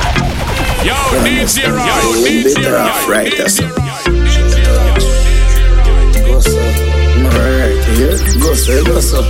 [0.87, 3.75] Yo, DJ Roy, Yo, DJ DJ Roy, right, that's DJ it.
[3.75, 3.93] Roy.
[6.25, 6.57] Go so.
[7.27, 8.17] Alright, here.
[8.39, 9.21] Go so, go so.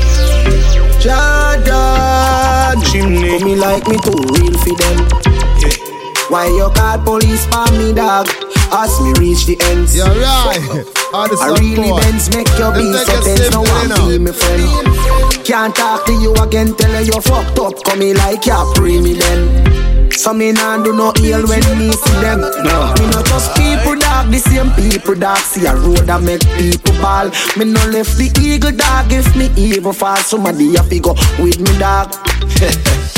[1.01, 3.41] Jordan, chimney.
[3.41, 4.97] Come me like me too real for them.
[5.59, 5.75] Yeah.
[6.29, 8.29] Why you call police for me, dog?
[8.71, 9.95] As me reach the ends.
[9.95, 10.85] You're right.
[11.13, 13.51] All the I really bends make your be so tense.
[13.51, 15.43] No one be me friend.
[15.45, 17.83] Can't talk to you again, tell you fucked up.
[17.83, 20.11] Come me like you pre me then.
[20.11, 22.41] So me nah do no ill when me see them.
[22.41, 22.93] No.
[22.97, 25.37] Me not just people dog, the same people dog.
[25.37, 27.29] See a road that make people ball.
[27.57, 30.17] Me no left the eagle dog if me evil fall.
[30.17, 32.13] Somebody have to go with me dog.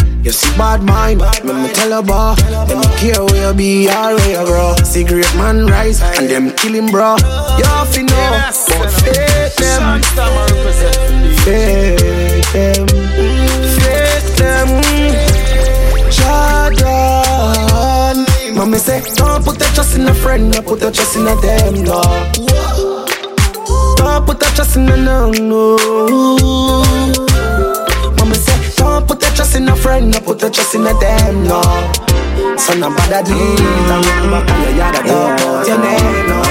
[0.25, 2.33] You see bad mind, me me tell boy
[2.65, 4.75] Them care where you be or where you grow.
[4.83, 7.15] Cigarette man rise and them kill him bro.
[7.59, 10.01] You have to know, but fake them.
[11.45, 12.87] Fake them.
[13.77, 14.81] Fake them.
[16.09, 18.25] Jordan
[18.57, 20.49] Mommy say, don't put your trust in a friend.
[20.51, 22.01] No put your trust in a them, no.
[23.95, 25.77] Don't put your trust in a no, no
[29.55, 31.61] trust in a friend, no put your trust in a them, no.
[32.57, 33.59] So no bother do it,
[33.91, 36.41] I'm back on your yard, I don't put your name, no.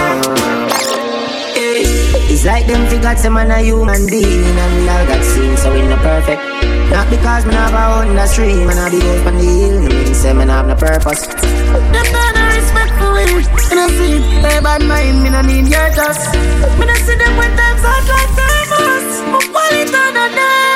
[2.31, 5.73] It's like them figures some man a human being and we all got seen so
[5.73, 6.43] we no perfect.
[6.90, 9.81] Not because me have a own the stream and I be up on the hill,
[9.81, 11.27] no mean say me have no purpose.
[11.27, 15.69] Them not no respect for we And I see they bad mind, me no need
[15.69, 16.35] your trust
[16.79, 20.74] Me no see them when times hard like famous My quality on the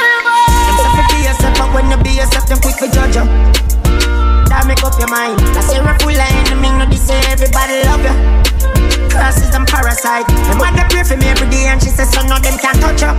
[1.39, 3.25] yourself, but when you be yourself, them quick to judge you.
[4.51, 5.39] That make up your mind.
[5.55, 8.15] I say we're full of enemy, no this say everybody love you.
[9.13, 10.27] Curses and parasite.
[10.59, 13.03] My mother pray for me every day and she says, son, no them can't touch
[13.05, 13.13] you.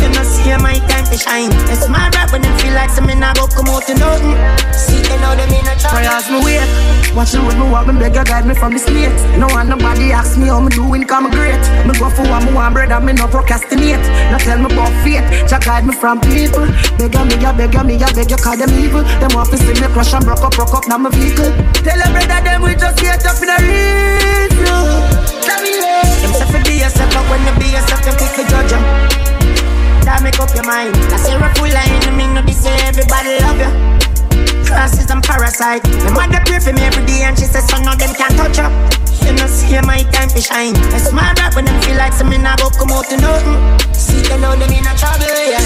[0.00, 1.52] You know see my time, to shine.
[1.68, 4.34] It's my rap when them feel like some in a go come out to nothing.
[4.72, 6.00] See they know them in a trouble.
[6.00, 6.89] Prayers me wait.
[7.14, 9.10] Watch road me walk, me beg you guide me from the slate.
[9.36, 11.58] No one nobody ask me how me doing, come great.
[11.82, 13.98] Me go for what me want, brother, me no procrastinate.
[14.30, 16.70] Now tell me about fate, Jah guide me from people.
[17.02, 19.02] Beg me, ya beg me, ya beg you call them evil.
[19.18, 21.50] Them want see me crush and broke up, broke up, now my vehicle.
[21.82, 23.58] Tell them brother, them we just get up in a
[24.54, 24.86] flow.
[25.50, 26.06] Let me hear.
[26.22, 28.82] Them say fi be yourself, but when you be yourself, them quick to judge you.
[30.06, 30.94] That make up your mind.
[31.10, 34.19] I say full of enemy, no be say everybody love you.
[34.70, 35.82] And parasite.
[36.14, 38.58] My mother pray for me every day and she says son of them can't touch
[38.58, 38.70] up.
[39.26, 40.74] You know see my time to shine.
[40.94, 43.58] It's my rap when them feel like some in a go come out to nothing.
[43.92, 45.58] See they know them in a trouble, yeah.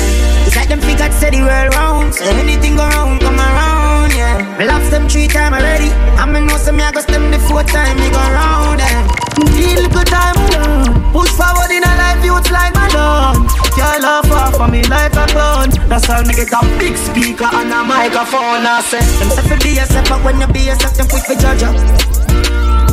[0.48, 2.14] It's like them figured say the world round.
[2.14, 3.73] So anything go wrong, come around,
[4.16, 4.58] yeah.
[4.58, 5.90] Me lost them three times already.
[6.16, 9.06] I me know some me I go stem the fourth time me go round, yeah.
[9.54, 11.12] Feel good time alone.
[11.12, 13.46] Push forward in a life, youth like my lawn.
[13.76, 15.70] Your love off for me like a clown.
[15.88, 18.62] That's how me get a big speaker and a microphone.
[18.62, 21.62] I say, Them fi be yourself, but when you be yourself, them quick to judge
[21.62, 21.72] you.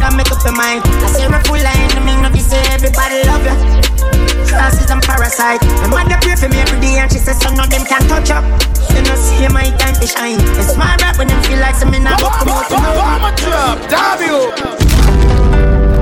[0.02, 0.82] That make up your mind.
[0.86, 4.21] I say a full of enemy, no be say everybody love you.
[4.52, 5.64] Crosses and parasite.
[5.88, 8.30] My mother pray for me every day and she says some of them can't touch
[8.32, 8.44] up.
[8.92, 10.40] You know see my time to shine.
[10.60, 13.00] It's my rap when them feel like some in a book come out to know.
[13.00, 14.12] I'm a drop, damn.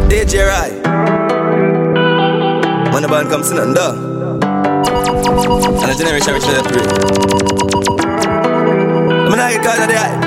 [0.10, 0.72] DJ Rai.
[2.92, 3.94] When the band comes in and da.
[3.94, 6.86] And the generation which they pray.
[9.30, 10.18] I'm not get caught of the eye.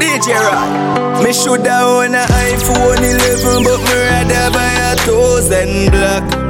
[0.00, 1.22] DJ Rai.
[1.22, 6.43] Me shoulda own a iPhone 11, but me rather buy a thousand black.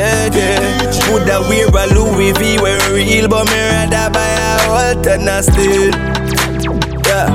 [0.00, 1.12] Yeah, yeah.
[1.12, 5.92] Woulda wear a Louis V when real, but me rather buy a Walton still.
[7.04, 7.28] Yeah.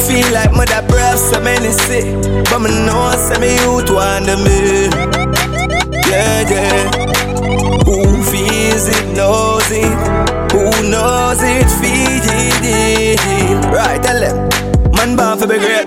[0.00, 2.08] Feel like mother breath so many sick,
[2.48, 4.88] but me know say me youth want the me.
[6.08, 6.88] Yeah, yeah.
[7.84, 9.92] Who feels it knows it.
[10.56, 12.26] Who knows it feels
[12.64, 13.64] it.
[13.68, 14.48] Right, tell them.
[14.96, 15.84] Man born for be great.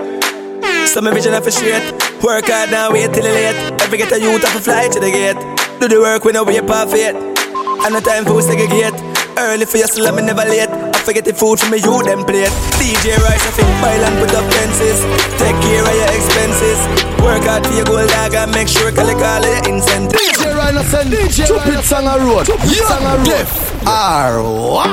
[0.86, 1.82] So me vision for shit.
[2.22, 3.82] Work hard now, wait till late.
[3.82, 5.57] Every get a youth have to flight to the gate.
[5.78, 7.14] Do the work when I wait for it.
[7.14, 8.98] And the time for segregate.
[9.38, 10.66] Early for your slum, me never late.
[10.66, 12.50] I forget the food from me, you them plate.
[12.82, 15.06] DJ Rice, I think pile and put up fences.
[15.38, 16.82] Take care of your expenses.
[17.22, 20.18] Work hard for your gold dog and make sure collect all of your incentives.
[20.18, 22.50] DJ Rhino send Stupid song a road.
[22.50, 23.46] Song a road.
[23.86, 24.90] R what?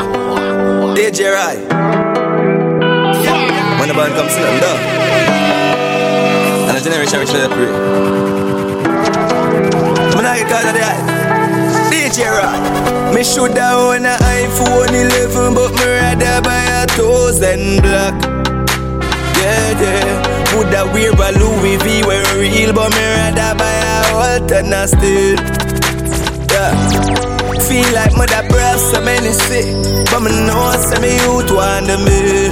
[0.94, 1.66] DJ Rai.
[3.82, 4.78] When the band comes in, I'm.
[6.70, 8.65] And the generation which they pray.
[10.56, 11.90] Get of eye.
[11.92, 13.14] DJ Rai.
[13.14, 18.16] Me shoulda own a iPhone 11, but me rather buy a thousand black.
[19.36, 20.56] Yeah, yeah.
[20.56, 25.36] Woulda wear a Louis V when real, but me rather buy a Walton still.
[26.52, 26.72] Yeah.
[27.68, 29.68] Feel like mother breath so many sick,
[30.10, 32.48] but me know say me youth want the me.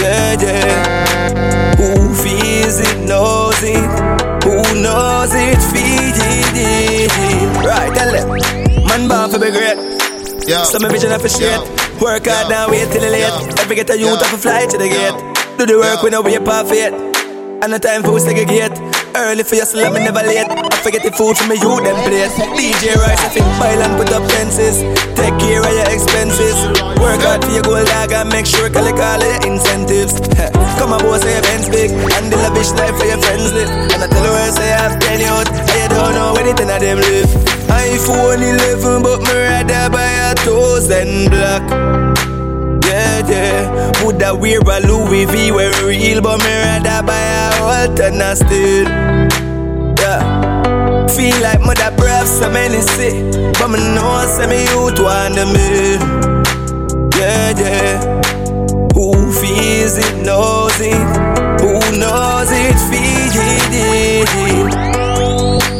[0.00, 1.74] Yeah, yeah.
[1.78, 3.90] Who feels it knows it.
[4.44, 5.85] Who knows it feels
[6.20, 7.10] it.
[7.64, 8.28] Right, tell them.
[8.86, 9.78] Man born for be great.
[10.48, 10.64] Yeah.
[10.64, 11.60] So me vision for shit.
[12.00, 13.58] Work hard now, wait till late.
[13.58, 15.58] Every get a youth have to fly to the gate.
[15.58, 16.92] Do the work when I wait it.
[17.62, 18.78] And the time for segregate.
[19.14, 20.65] Early for your slum, me never late.
[20.86, 22.30] I forget the food from me, you them plate.
[22.54, 24.86] DJ Rice, I think pile and put up fences.
[25.18, 26.54] Take care of your expenses.
[27.02, 30.14] Work hard for your gold dog and make sure collect all your incentives.
[30.78, 31.90] Come on, boss, say your Benz big.
[31.90, 33.66] And the lavish life for your friends live.
[33.66, 35.50] And I tell you where say I've ten out.
[35.50, 37.34] And don't know anything of them live.
[37.66, 41.66] iPhone 11, but me rather buy a thousand black.
[42.86, 43.90] Yeah, yeah.
[44.06, 49.35] Woulda wear a Louis V when real, but me rather buy a Walton still.
[51.16, 53.14] Feel like mother breath so many sick,
[53.58, 55.96] but me know say me youth want me.
[57.16, 57.96] Yeah, yeah.
[58.92, 60.92] Who feels it knows it.
[61.62, 63.36] Who knows it feels
[63.72, 64.28] it.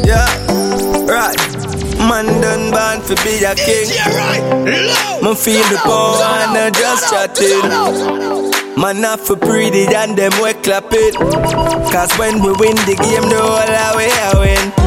[0.07, 0.25] Yeah.
[1.05, 1.37] Right.
[1.99, 3.93] Man done born to be a king.
[3.93, 5.21] Yeah, right.
[5.21, 8.81] Man feel the power and I just chatting.
[8.81, 11.15] Man not for pretty and them we clap it.
[11.93, 14.86] Cause when we win the game, the whole way I win.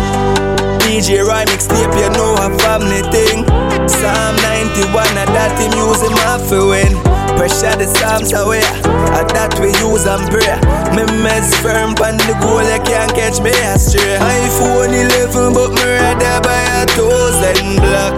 [0.90, 3.46] DJ Rhyme mixtape, you know a family thing.
[3.86, 6.90] Psalm 91, and that him use him off win.
[7.38, 8.66] Pressure the Psalms away,
[9.14, 10.50] and that we use and pray.
[10.90, 14.18] Me mess firm on the goal, you can't catch me astray.
[14.18, 18.14] iPhone 11, but me rather buy a thousand black.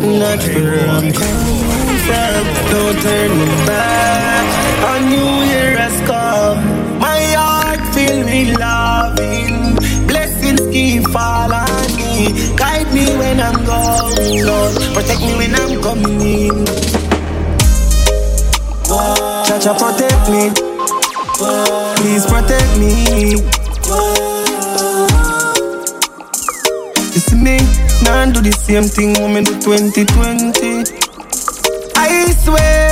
[0.00, 2.44] Not where I'm coming from.
[2.72, 4.48] Don't turn me back.
[4.88, 6.79] A new year has come
[8.56, 9.76] loving.
[10.06, 12.56] Blessings keep falling me.
[12.56, 14.74] Guide me when I'm going, Lord.
[14.94, 16.66] Protect me when I'm coming in.
[19.46, 20.50] Cha-cha, protect me.
[21.96, 22.92] Please protect me.
[27.12, 27.58] It's me,
[28.04, 30.84] now do the same thing woman do 2020.
[31.96, 32.89] I swear.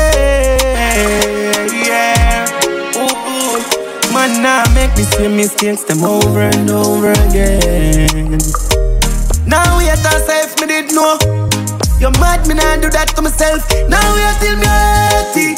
[4.42, 8.38] Now make the same mistakes them over and over again.
[9.46, 11.16] Now we at ourselves, me did know.
[11.98, 13.66] You mad, me nah do that to myself.
[13.88, 15.56] Now we are till me hurty.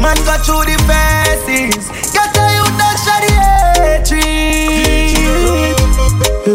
[0.00, 1.88] Man, go through the phases.
[2.12, 3.30] Get a youth that shot the
[3.82, 4.14] hatred.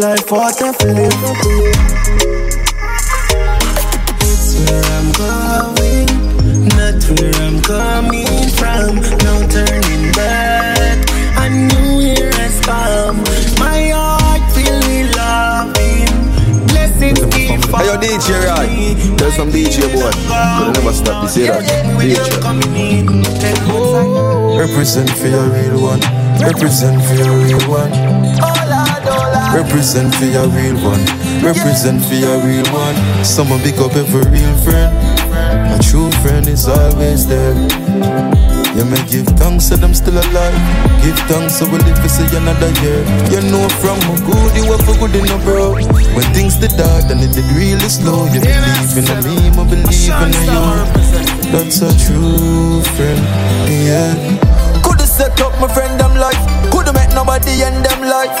[0.00, 1.99] Life what I live.
[7.18, 8.96] Where I'm coming from.
[9.26, 10.98] No turning back.
[11.36, 13.18] I knew here has come.
[13.58, 16.10] My heart filled with loving.
[16.68, 19.18] Blessings keep Hey, yo, DJ Rod.
[19.18, 20.10] Tell some DJ boy.
[20.10, 21.24] Could never stop.
[21.24, 21.64] You see that?
[21.98, 22.30] DJ.
[24.58, 26.00] Represent for your real one.
[26.40, 27.90] Represent for your real one.
[29.54, 31.04] Represent for your real one.
[31.42, 33.24] Represent for your real one.
[33.24, 34.99] Someone pick up every real friend.
[35.80, 37.56] A true friend is always there.
[38.76, 40.60] You may give thanks to them still alive.
[41.00, 43.00] Give thanks so we live to see another year.
[43.32, 45.72] You know from a good you were for good in a bro.
[46.12, 48.28] When things did hard and it did really slow.
[48.28, 51.48] You believe in a me, I believe in a you.
[51.48, 53.24] That's a true friend,
[53.72, 54.12] yeah.
[54.84, 56.36] Coulda set up my friend them life.
[56.68, 58.36] Coulda met nobody end them life.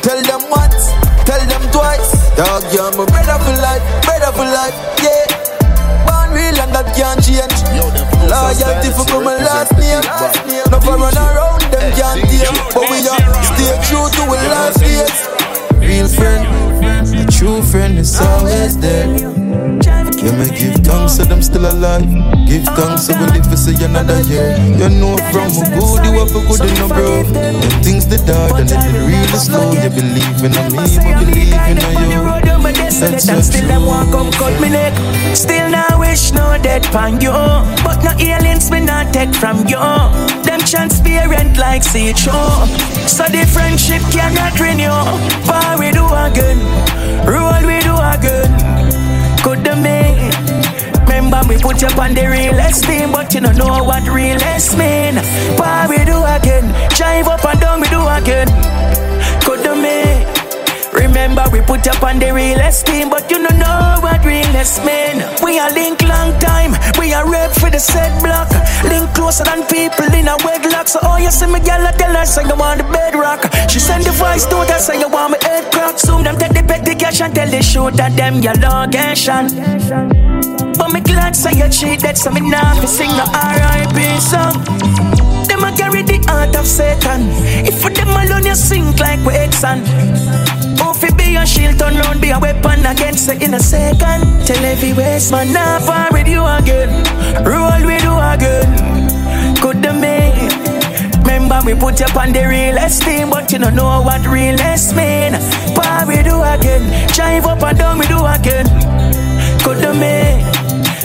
[0.00, 0.88] Tell them once,
[1.28, 2.16] tell them twice.
[2.32, 4.72] Dog, you're my brother for life, brother for life,
[5.04, 5.27] yeah.
[6.48, 7.60] Real and that can't change.
[8.24, 10.00] Loyalty for my last name.
[10.70, 12.56] No for run around them can't tame.
[12.72, 13.20] But we are
[13.52, 15.28] stay true to our last days.
[15.78, 16.44] Real friend,
[17.16, 19.47] a true friend is always there.
[20.28, 22.04] You may give thanks to them still alive.
[22.44, 24.52] Give thanks so we live to see another year.
[24.76, 27.24] You know from a good you have a good in a bro.
[27.32, 29.72] When things did hard and it did really slow.
[29.72, 31.80] You believe in me, I believe in
[32.12, 32.20] you.
[33.00, 34.92] That's and still them want come cut me neck.
[35.34, 37.32] Still now wish no dead pan you,
[37.80, 39.80] but no aliens me not take from you.
[40.44, 42.66] Them transparent like see show,
[43.08, 44.92] so the friendship cannot renew.
[45.48, 46.60] Far we do again,
[47.24, 48.87] roll we do again.
[49.48, 50.28] Could the me?
[51.08, 54.36] Remember me put you on the real esteem, but you don't know what real
[54.76, 55.14] mean.
[55.56, 58.77] Far we do again, drive up and down we do again.
[61.08, 65.24] Remember we put up on the real esteem, but you don't know what realest mean.
[65.42, 68.52] We are link long time, we are rep for the set block.
[68.84, 70.86] Link closer than people in a wedlock.
[70.86, 73.40] So oh you see me I tell her say you want the bedrock.
[73.70, 75.98] She send the voice to her say you want me head crack.
[75.98, 79.48] Soon them take the petty cash and tell the shooter them your location.
[80.76, 83.96] But me glad say you cheat that so me now fi sing the R.I.P.
[84.20, 84.60] song.
[85.48, 87.32] Them a carry the heart of Satan.
[87.64, 90.57] If for them alone you sink like we Exxon.
[91.00, 94.46] Fi be a shield, turn round, be a weapon against you in a second.
[94.46, 96.90] Tell every waste man, now far with you again.
[97.44, 98.68] Roll with you again.
[99.62, 100.18] Could the me?
[101.22, 105.32] Remember we put you on the real esteem, but you don't know what realest mean.
[105.74, 106.82] Par we do again,
[107.14, 108.66] drive up and down we do again.
[109.62, 110.42] Could the me?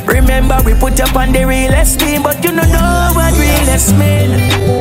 [0.07, 4.31] Remember we put you on the real esteem, but you don't know what realest mean.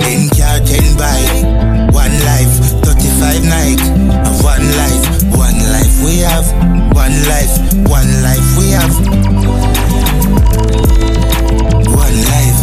[0.01, 4.12] Ten car, ten bike, one life, 35 Nike, and
[4.43, 6.47] one life, one life we have,
[6.95, 8.93] one life, one life we have.
[12.03, 12.61] One life,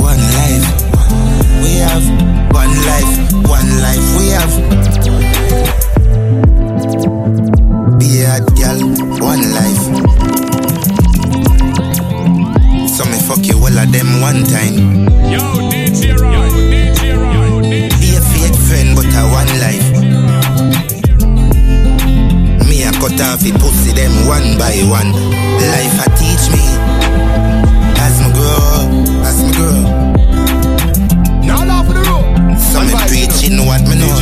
[0.00, 0.66] one life
[1.62, 2.06] we have,
[2.52, 3.12] one life,
[3.48, 4.54] one life we have.
[7.98, 8.80] Be a girl,
[9.20, 9.84] one life.
[12.88, 15.06] So me fuck you all of them one time.
[15.30, 15.40] Yo,
[15.70, 16.95] DJ Roy, DJ Roy,
[18.06, 19.90] Be a fake friend, but a one life.
[22.68, 25.10] Me a cut off it pussy them one by one.
[25.58, 26.62] Life a teach me
[27.98, 28.86] as me grow,
[29.26, 29.82] as me grow.
[31.42, 32.54] Now laugh for the road.
[32.62, 34.14] So me preaching what me know.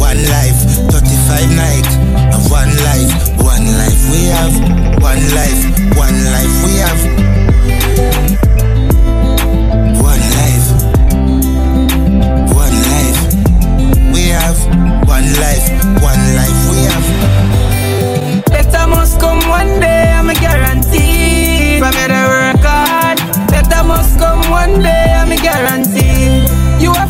[0.00, 1.92] One life, 35 Nike.
[2.32, 4.56] And One life, one life we have.
[5.02, 5.60] One life,
[5.94, 7.21] one life we have.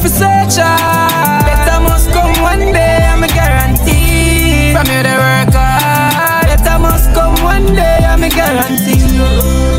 [0.03, 1.47] for search out.
[1.47, 4.75] Better must come one day, I'm a guarantee.
[4.75, 6.47] From you, the work hard.
[6.51, 8.99] Better must come one day, I'm a guarantee.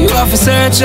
[0.01, 0.81] You are to search.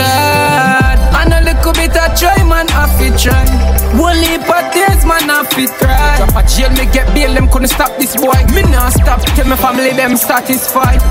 [5.58, 6.16] Fit cry.
[6.16, 8.38] Drop a jail, me get bail, them couldn't stop this boy.
[8.54, 11.02] Me not stop till my family them satisfied.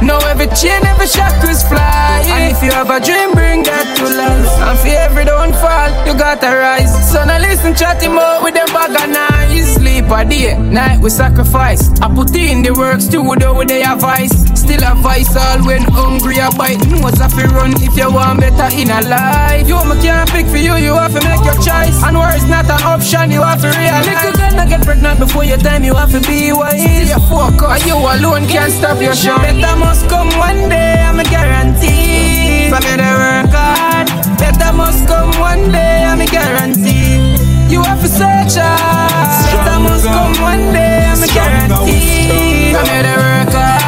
[0.00, 2.24] Now every chain, every shackles fly.
[2.32, 4.48] And if you have a dream, bring that to life.
[4.64, 6.92] And for every downfall, you gotta rise.
[7.12, 8.70] So now listen, chat him out with them
[9.12, 9.74] nice.
[9.74, 11.90] Sleep a day, night we sacrifice.
[12.00, 14.49] I put in the works too, though they have vice.
[14.60, 16.84] Still a vice all when hungry, I bite.
[16.86, 19.66] Nose off run if you want better in a life.
[19.66, 21.96] You me can't pick for you, you have to make your choice.
[22.04, 24.06] And war is not an option, you have to realize.
[24.06, 27.08] Little girl, not get pregnant before your time, you have to be wise.
[27.08, 27.56] Yeah, fuck,
[27.88, 29.40] you alone can't stop your shine.
[29.40, 32.68] Better must come one day, I'm a guarantee.
[32.68, 34.08] You to work hard,
[34.38, 37.34] better must come one day, I'm a guarantee.
[37.72, 42.70] You have to search hard, better must come one day, I'm a guarantee.
[42.70, 43.79] You to work hard,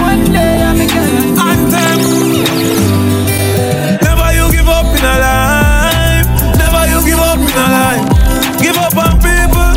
[0.00, 0.78] one day, I'm.
[4.02, 6.26] Never you give up in a life.
[6.58, 8.04] Never you give up in a life.
[8.60, 9.72] Give up on people.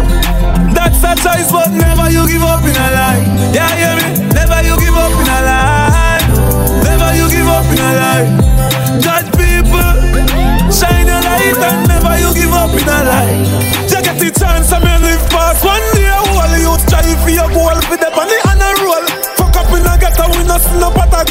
[0.74, 3.56] That's a choice, but never you give up in a life.
[3.56, 4.01] Yeah, hear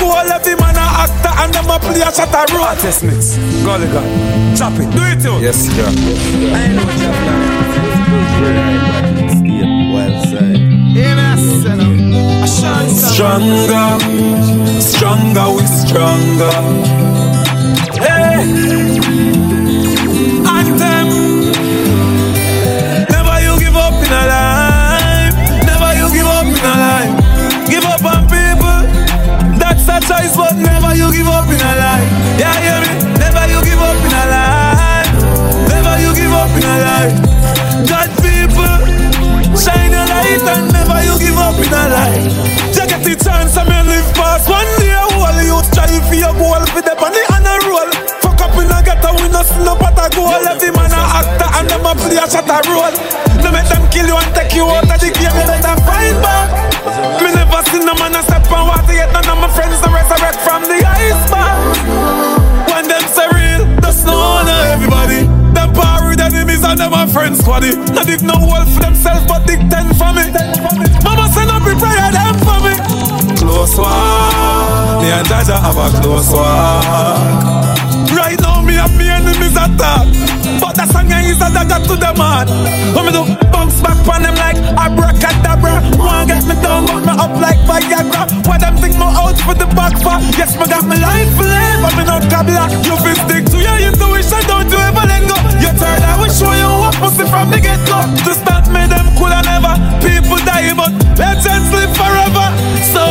[0.00, 0.32] see no pot a goal.
[0.32, 2.64] Every man a actor and them a play a shot a role.
[2.64, 4.04] Artist mix, golly god,
[4.56, 4.90] chop it.
[4.90, 5.38] Do it you.
[5.40, 5.86] Yes, sir.
[5.86, 6.86] I know
[9.94, 10.58] Well said.
[12.90, 13.98] Stronger,
[14.80, 16.56] stronger, we stronger.
[17.98, 18.99] Hey,
[30.10, 32.10] choice, but never you give up in a life.
[32.34, 32.92] Yeah, hear me?
[33.22, 35.10] Never you give up in a life.
[35.70, 37.14] Never you give up in a life.
[37.86, 38.78] God people,
[39.54, 42.26] shine your light and never you give up in a life.
[42.74, 44.98] You get the chance and me live past one day.
[44.98, 47.90] All you strive for your goal for the money and a roll.
[48.18, 50.42] Fuck up in a ghetto, we no no pot a goal.
[50.50, 51.29] Every man a actor
[52.00, 52.96] and play a shot a role.
[53.44, 55.32] No make them kill you and take you out of the game.
[55.36, 56.48] You better fight back.
[57.20, 59.12] Me never seen no man a step on water yet.
[59.12, 61.76] None of my friends to resurrect from the iceberg.
[62.68, 65.28] When them say real, the snow on everybody.
[65.52, 67.76] Them power with enemies and them a friends squaddy.
[67.92, 70.30] Not dig no wall for themselves, but dig ten for me.
[71.04, 72.74] Mama send up a prayer them for me.
[73.36, 77.76] Close walk, me and Jaja have a close walk.
[78.14, 80.06] Right now me have me enemies attack,
[81.30, 82.48] the song is a dagger to them heart.
[82.94, 85.82] When me do bounce back on them like abracadabra.
[85.98, 88.26] One get me down, got me up like Viagra.
[88.46, 90.18] Why them think me out for the back for?
[90.34, 92.70] Yes, me got me life for life, but me not cabla.
[92.82, 95.36] You fi stick to your intuition, don't you ever let go.
[95.62, 98.00] You turn I will show you what pussy from the get go.
[98.26, 99.74] To start me them could have never.
[100.02, 102.46] People die, but legends live forever.
[102.90, 103.02] So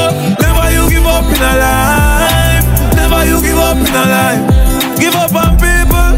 [0.43, 2.65] never you give up in a life.
[2.95, 4.43] Never you give up in a life.
[4.99, 6.09] Give up on people.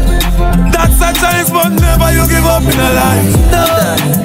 [0.72, 3.32] That's a chance, but never you give up in a life.
[3.52, 3.64] No,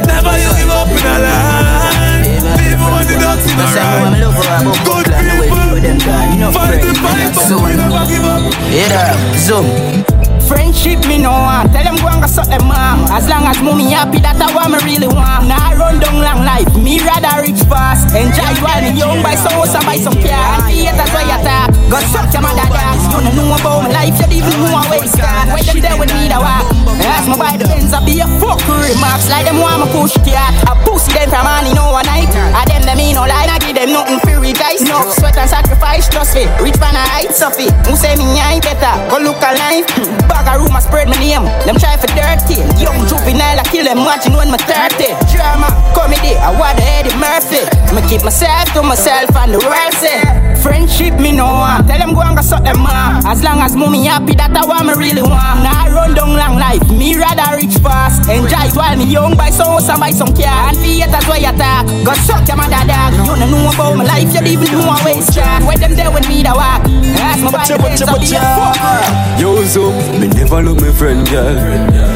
[0.06, 2.28] never you give up in a life.
[2.58, 4.18] People want the dots in a ride.
[4.86, 5.68] Good people.
[6.54, 8.42] Fight the fight, but we never give up.
[8.72, 9.66] Yeah, zoom.
[10.48, 11.72] Friendship me no want.
[11.76, 14.48] Tell them go and go suck them mom As long as mommy happy that I
[14.56, 15.52] want me really want.
[15.52, 16.72] Now I run down long life.
[16.80, 18.16] Me rather rich fast.
[18.16, 21.28] Enjoy while me young Buy some house and buy some car And the haters why
[21.28, 21.68] you talk.
[21.92, 24.76] Go suck your mother dogs You don't know about my life You don't even know
[24.76, 26.68] how it's start When them there with me the walk
[27.08, 29.28] Ask me buy the Benz I be a fuck remarks.
[29.32, 30.52] Like them want me push cat.
[30.68, 32.28] I pussy them from money no one night.
[32.32, 35.50] I them them me no lie I give them nothing free rejoice No sweat and
[35.50, 38.94] sacrifice Trust me Rich man a height Sophie Who say me I ain't better?
[39.08, 39.88] Go look alive
[40.46, 41.46] Bag room I spread my name.
[41.66, 42.62] Them try for dirty.
[42.78, 47.16] Young juvenile I kill them Imagine when me 30 Drama Comedy I want the Eddie
[47.18, 47.66] Murphy.
[47.96, 50.22] Me keep myself to myself And the world say
[50.68, 51.88] Friendship me no want.
[51.88, 54.68] Tell them go and go suck them mom As long as mommy happy That I
[54.68, 55.64] want me really want.
[55.64, 56.84] I run down long life.
[56.92, 58.28] Me rather rich fast.
[58.28, 61.24] Enjoy it while me young Buy some house and buy some car And the haters
[61.24, 61.88] why you talk?
[62.04, 63.16] Go suck your mother dog.
[63.16, 66.12] You don't know about my life You even know how it's start When them there
[66.12, 66.84] with me the walk?
[67.16, 68.44] Ask me why the Benz I be a
[69.40, 71.56] Yo, so me never look me friend, girl.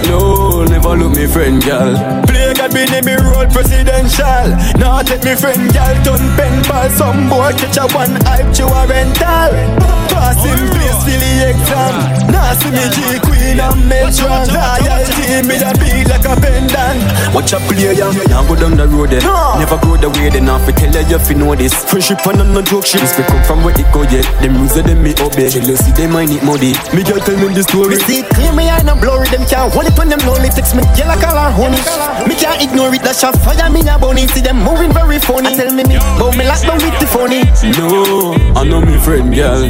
[0.10, 1.96] No, never look me friend, girl.
[2.28, 2.51] Play
[2.82, 4.58] Be in me roll presidential.
[4.82, 6.90] Now take me friend gal done pen ball.
[6.90, 9.54] Some boy catch a one hype to a rental.
[10.10, 11.94] Passing place for the exam.
[12.34, 14.50] Now see me G Queen and Metron.
[14.50, 17.01] Loyalty me da beat like a pendant.
[17.32, 17.96] Watch a player,
[18.28, 19.24] now go down the road there.
[19.56, 21.72] Never go the way they not fi tell you if you know this.
[21.88, 23.00] Friendship and no joke shit.
[23.00, 24.20] Respect come from where it go yeah.
[24.44, 25.48] Them rules that them me obey.
[25.48, 26.76] Jealousy they might need money.
[26.92, 27.96] Me girl tell me the story.
[27.96, 29.32] Me see clear me eye no blurry.
[29.32, 30.52] Them can't hold it on them lonely.
[30.52, 31.80] Text me girl I call her honey.
[32.28, 33.00] Me can't ignore it.
[33.00, 34.28] Dash a fire me a bunny.
[34.36, 35.56] See them moving very funny.
[35.56, 37.48] I tell me me, but me like down with the funny.
[37.80, 39.64] No, I know me friend girl.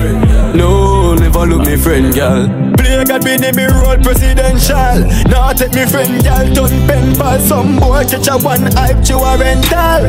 [0.58, 2.71] No, never look me friend girl.
[2.92, 5.08] Play God be me roll presidential.
[5.32, 7.40] Now take me friend girl done pen ball.
[7.40, 10.04] Some boy catch a one hype to a rental.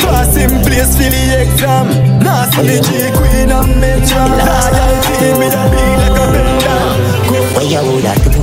[0.00, 1.92] Passing place for the exam.
[2.24, 4.24] Now see me G Queen and Metro.
[4.32, 7.12] Loyalty me da be like a pendant.
[7.52, 8.42] Where you woulda do?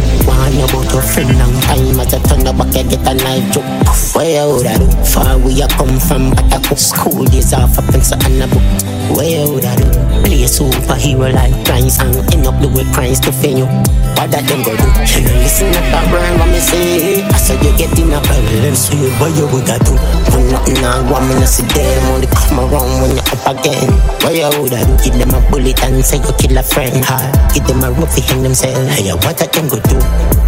[0.50, 3.54] You about your friend long time As a turn the back, you get a knife
[3.54, 5.06] joke Where you woulda?
[5.06, 9.18] Far where you come from, but I go school days off a and a book
[9.18, 9.99] Where you woulda?
[10.24, 13.66] Play superhero like Christ and end up the way Christ to you
[14.20, 14.88] What that them go do?
[15.08, 17.24] You listen to that burn what me say?
[17.24, 19.96] I said you get in a problem, sweet What you woulda do?
[20.36, 23.90] When nothing I want me to see them Only come around when you're up again
[24.22, 24.94] Where you woulda do?
[25.00, 27.32] Give them a bullet and say you kill a friend Hard.
[27.56, 29.98] Give them a rope, they hang themselves Hey, what that them go do?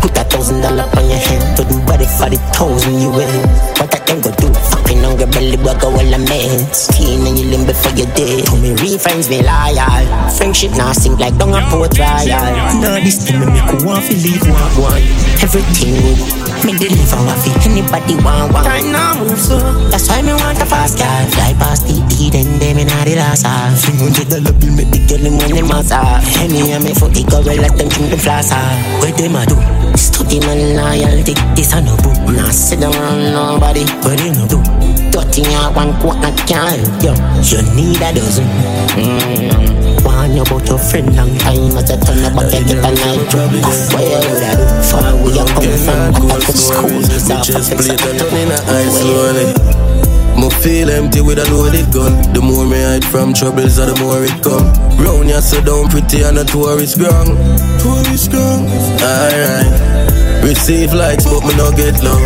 [0.03, 3.32] Put a thousand dollar on your head To the body for the thousand you will
[3.80, 4.51] What that them go do?
[4.92, 8.44] Fucking on your belly bug all the meds Clean and you limb before you dead.
[8.52, 10.04] To me real friends be loyal.
[10.36, 12.28] Friendship now sink like down a port royal.
[12.84, 15.04] Now this thing me make you want to leave one one.
[15.39, 16.20] Everything good.
[16.68, 18.68] Me deliver what fi anybody want one?
[18.68, 19.56] Time now move so.
[19.88, 21.24] That's why me want a fast car.
[21.39, 23.80] Fly past the D then them in the last half.
[23.80, 26.92] Three hundred dollar bill make the girl in when them ass off Henny and me
[26.92, 28.20] it go well let them drink the
[28.52, 29.81] off Where them a do?
[30.02, 32.18] Study my loyalty, this a no book.
[32.34, 34.58] Nah sit down on nobody, but they no do.
[35.14, 37.14] Dirty ya one quart not can't help you.
[37.45, 38.49] You need a dozen.
[38.97, 40.04] Mm.
[40.04, 43.30] Want you about your friend long time as a turn up and get a night
[43.30, 43.54] job.
[43.93, 44.66] Where you woulda do?
[44.89, 47.02] Far where you come from, I go to school.
[47.45, 49.81] Just play the turn in the slowly.
[50.42, 52.18] Me feel empty with a loaded gun.
[52.34, 54.74] The more me hide from troubles, the more it come.
[54.98, 57.38] Round ya so down pretty and a tourist ground.
[57.78, 58.66] Tourist ground.
[59.06, 59.70] Alright.
[60.42, 62.26] Receive likes, but me no get love.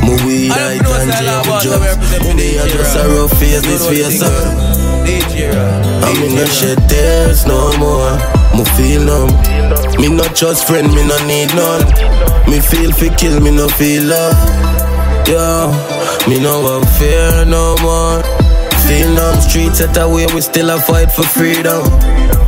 [0.00, 2.34] Me weed, I can jail with drugs.
[2.34, 4.32] Me a just a rough face, this face up.
[4.32, 6.08] Uh.
[6.08, 8.16] I'm in no shed tears no more.
[8.56, 9.28] Me feel numb.
[10.00, 11.84] Me not just friend, me no need none.
[12.48, 14.71] Me feel fi kill, me no feel love.
[15.26, 15.70] Yo,
[16.28, 18.22] me no have fear no more.
[18.86, 21.82] Feel numb, streets at a way, we still a fight for freedom.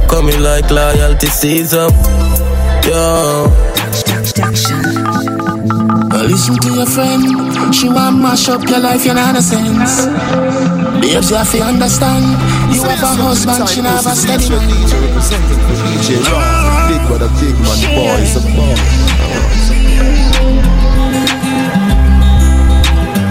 [0.09, 1.91] Coming like loyalty season.
[2.85, 3.47] Yo.
[6.25, 10.07] Listen to your friend, she want mash up your life, you know the sense.
[11.01, 12.25] Babes, you have to understand,
[12.75, 14.69] you have a husband, she have a steady man.
[16.89, 19.74] Big brother, big man, boy, it's a boy.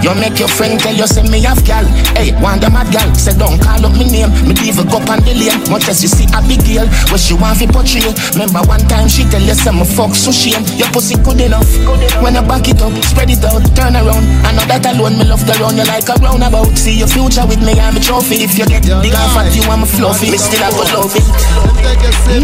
[0.04, 1.80] You make your friend tell you say me have gal.
[2.12, 3.08] Hey, want the mad gal?
[3.16, 4.28] Say don't call up me name.
[4.44, 5.56] Me leave a go on the lane.
[5.72, 6.84] Much as you see a big girl.
[7.08, 8.12] Where she want fi portray.
[8.36, 10.60] Remember one time she tell you say me fuck so shame.
[10.76, 11.64] Your pussy good enough.
[11.88, 14.28] Good When I back it up Spread it out Turn around.
[14.44, 17.48] I know that alone Me love the round you like a roundabout See your future
[17.48, 18.44] with me I'm a trophy.
[18.44, 20.28] If you get big off at you I'm a fluffy.
[20.28, 21.24] Me still have a love it.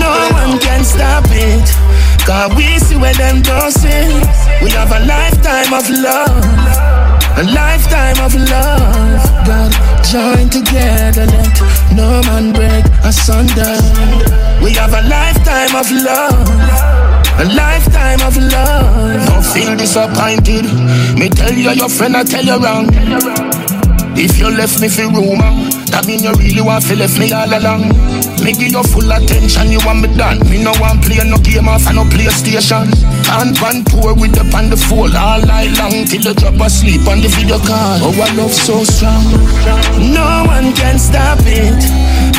[0.00, 1.68] No one can stop it.
[2.24, 4.16] Cause we see where them see.
[4.64, 6.89] We have a lifetime of love
[7.36, 9.72] a lifetime of love, God,
[10.04, 11.60] join together, let
[11.94, 13.76] no man break asunder.
[14.62, 16.48] We have a lifetime of love,
[17.40, 19.26] a lifetime of love.
[19.26, 20.64] Don't feel disappointed.
[21.18, 22.88] Me tell you your friend, I tell you wrong.
[24.16, 27.48] If you left me for rumor, that mean you really want to left me all
[27.48, 28.19] along.
[28.38, 30.40] Me give you full attention, you want me done.
[30.48, 32.88] Me no want play no game off and no PlayStation.
[33.26, 37.06] Can't run tour with the on the phone all night long till you drop asleep
[37.06, 38.00] on the video call.
[38.00, 39.24] Oh, I love so strong.
[40.14, 41.80] No one can stop it.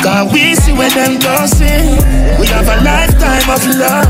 [0.02, 1.94] Cause we see where them don't see.
[2.40, 4.08] We have a lifetime of love.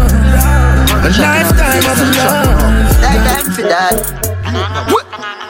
[1.05, 2.83] A lifetime of love.
[3.03, 5.02] That time for that.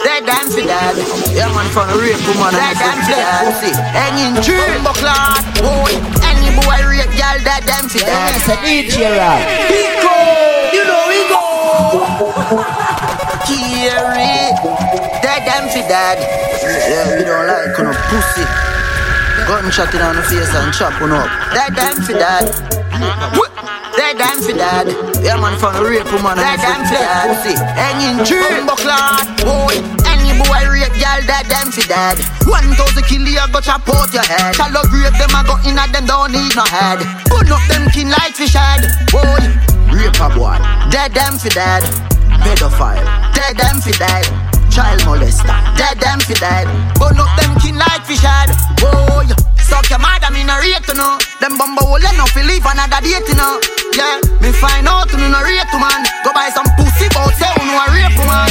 [0.02, 0.98] That time for that.
[1.30, 2.50] Yeah, man, from a rape woman.
[2.54, 3.46] That time for that.
[3.46, 3.70] Pussy.
[3.94, 4.82] Hanging tree.
[4.82, 5.14] Buckler.
[5.62, 5.94] Boy.
[6.26, 7.38] Any boy rape girl.
[7.46, 8.34] That time for that.
[8.34, 9.46] Yes, a DJ right.
[9.70, 10.14] Pico.
[10.74, 11.42] You know we go.
[13.46, 14.50] Kiri.
[15.22, 16.18] That time for that.
[16.18, 18.71] Yeah, we don't like kind of pussy.
[19.52, 21.28] Gunshot in on the face and chop on up.
[21.52, 22.48] That time for that.
[24.00, 24.88] That time for that.
[25.20, 26.40] Yeah, man, from a rape woman.
[26.40, 27.28] That time for that.
[27.36, 27.52] Pussy.
[27.76, 28.64] Hanging tree.
[28.64, 28.96] Buckler.
[29.44, 29.76] Boy.
[30.08, 32.16] Any boy rape girl, that them fi dead.
[32.48, 34.56] One thousand kill you go chop out your head.
[34.56, 37.04] Shallow grave them a go in at them don't need no head.
[37.28, 38.88] Put up them kin like fish head.
[39.12, 39.52] Boy,
[39.92, 40.56] rape a boy,
[40.88, 41.84] dead them fi dead.
[42.40, 43.04] Pedophile,
[43.36, 44.24] dead them fi dead.
[44.72, 46.64] Child molester, dead them fi dead.
[46.96, 48.48] Burn up them kin like fish head.
[48.80, 49.28] Boy,
[49.60, 51.20] suck your mother, me no rate to know.
[51.44, 53.60] Them bumbo will enough fi live another date you know.
[53.92, 56.00] Yeah, me find out you no rate to man.
[56.24, 58.48] Go buy some pussy, but say you no a rape man.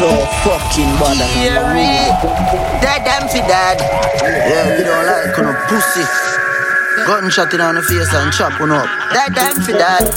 [0.00, 0.08] So
[0.48, 1.28] fucking bother.
[1.36, 3.78] Yeah, dead them fi dead.
[4.24, 6.08] Yeah, we don't like no pussy.
[7.04, 8.88] Gunshot in on the face and chop one up.
[9.12, 10.08] Dead them fi dead.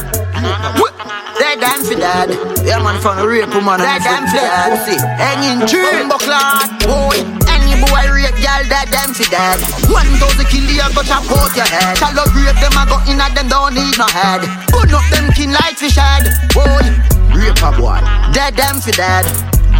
[0.80, 0.95] Wh-
[1.39, 2.29] Dead them fi dead.
[2.65, 3.79] Yeah man, from the rape woman.
[3.79, 4.69] Dead them fi dead.
[4.73, 5.85] Pussy, hanging tree.
[5.85, 6.17] Bumbo.
[6.83, 9.59] Boy, any boy rape girl, dead them fi dead.
[9.89, 11.97] One thousand kill you go chop out your head.
[11.97, 14.41] Shallow grave them a go in at them don't need no head.
[14.73, 16.25] Put up them kin like fish head.
[16.57, 16.85] Boy,
[17.33, 18.01] rape a boy.
[18.33, 19.25] Dead them fi dead.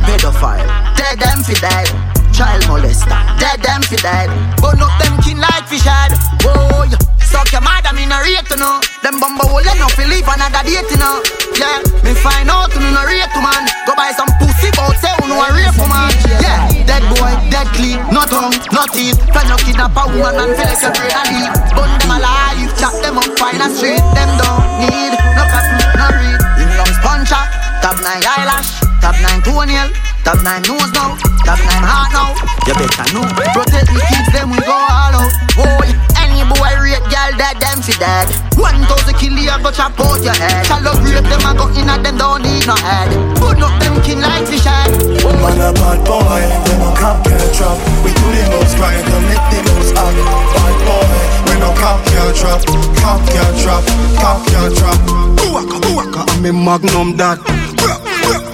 [0.06, 0.68] Pedophile.
[0.96, 1.88] Dead them fi dead.
[2.32, 3.18] Child molester.
[3.42, 4.30] Dead them fi dead.
[4.62, 6.14] Burn up them kin like fish head.
[6.44, 6.94] Boy,
[7.28, 8.80] suck your mother, me no rate to know.
[9.04, 11.20] Them bumbo will enough fi live another date you know.
[11.60, 13.68] Yeah, me find out you no rate to man.
[13.84, 16.12] Go buy some pussy, but say you no a rape man.
[16.40, 19.20] Yeah, dead boy, dead clean, no tongue, no teeth.
[19.36, 21.56] Plan you kidnap a woman and feel like your brain a leave.
[21.76, 24.02] Burn them alive, chop them up, find a street.
[24.16, 26.40] Them don't need no cotton, no read.
[26.64, 27.44] In lungs puncher,
[27.84, 29.92] top nine eyelash, top nine toenail,
[30.24, 32.32] top nine nose now, top nine heart now.
[32.66, 33.26] You better know.
[33.56, 35.32] Protect the kids, them we go all out.
[35.56, 35.90] Boy,
[36.38, 38.30] any boy rape girl, that them fi dead.
[38.58, 40.66] One thousand kill you go chop out your head.
[40.66, 43.10] Shallow grave them a go in at them don't need no head.
[43.42, 44.94] Put up them kin like fish head.
[45.42, 47.78] Man a bad boy, we no cop can't trap.
[48.06, 50.18] We do the most crime, commit the most act.
[50.54, 51.18] Bad boy,
[51.50, 52.62] we no cop can't trap.
[53.02, 53.84] Cop can't trap,
[54.22, 54.98] cop can't trap.
[55.42, 57.42] Buwaka, buwaka, I'm a magnum that.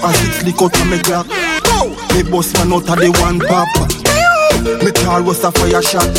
[0.04, 1.28] As it lick out of me clock.
[2.16, 3.68] Me boss man out of the one pop.
[4.84, 6.12] Me tar was a fire shot.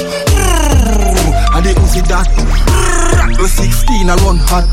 [1.65, 2.29] And the Uzi that.
[3.39, 4.69] The 16 a run hot.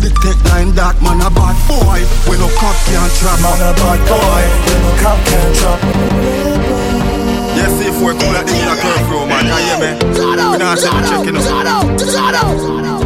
[0.00, 2.00] The tech nine that man a bad boy.
[2.24, 3.36] We no cop can't trap.
[3.44, 5.80] Man a bad boy, we no cop can't trap.
[7.52, 9.44] Yes, if we're cool at the inner curfew, man.
[9.44, 9.92] You hear me?
[10.00, 13.01] We not say no checking up.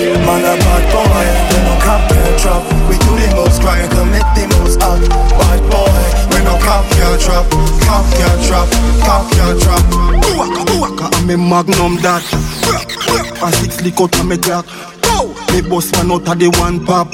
[0.00, 2.62] Man a bad boy, we no cop can't trap.
[2.88, 5.08] We do the most crime, commit the most act.
[5.08, 6.00] Bad boy,
[6.32, 7.44] we no cop can't trap.
[7.84, 8.68] Cop can't trap,
[9.04, 9.82] cop can't trap.
[10.24, 12.24] Buwaka, buwaka, I'm a magnum that.
[13.42, 14.66] As it lick out of me clock.
[15.52, 17.12] Me boss man out of the one pop.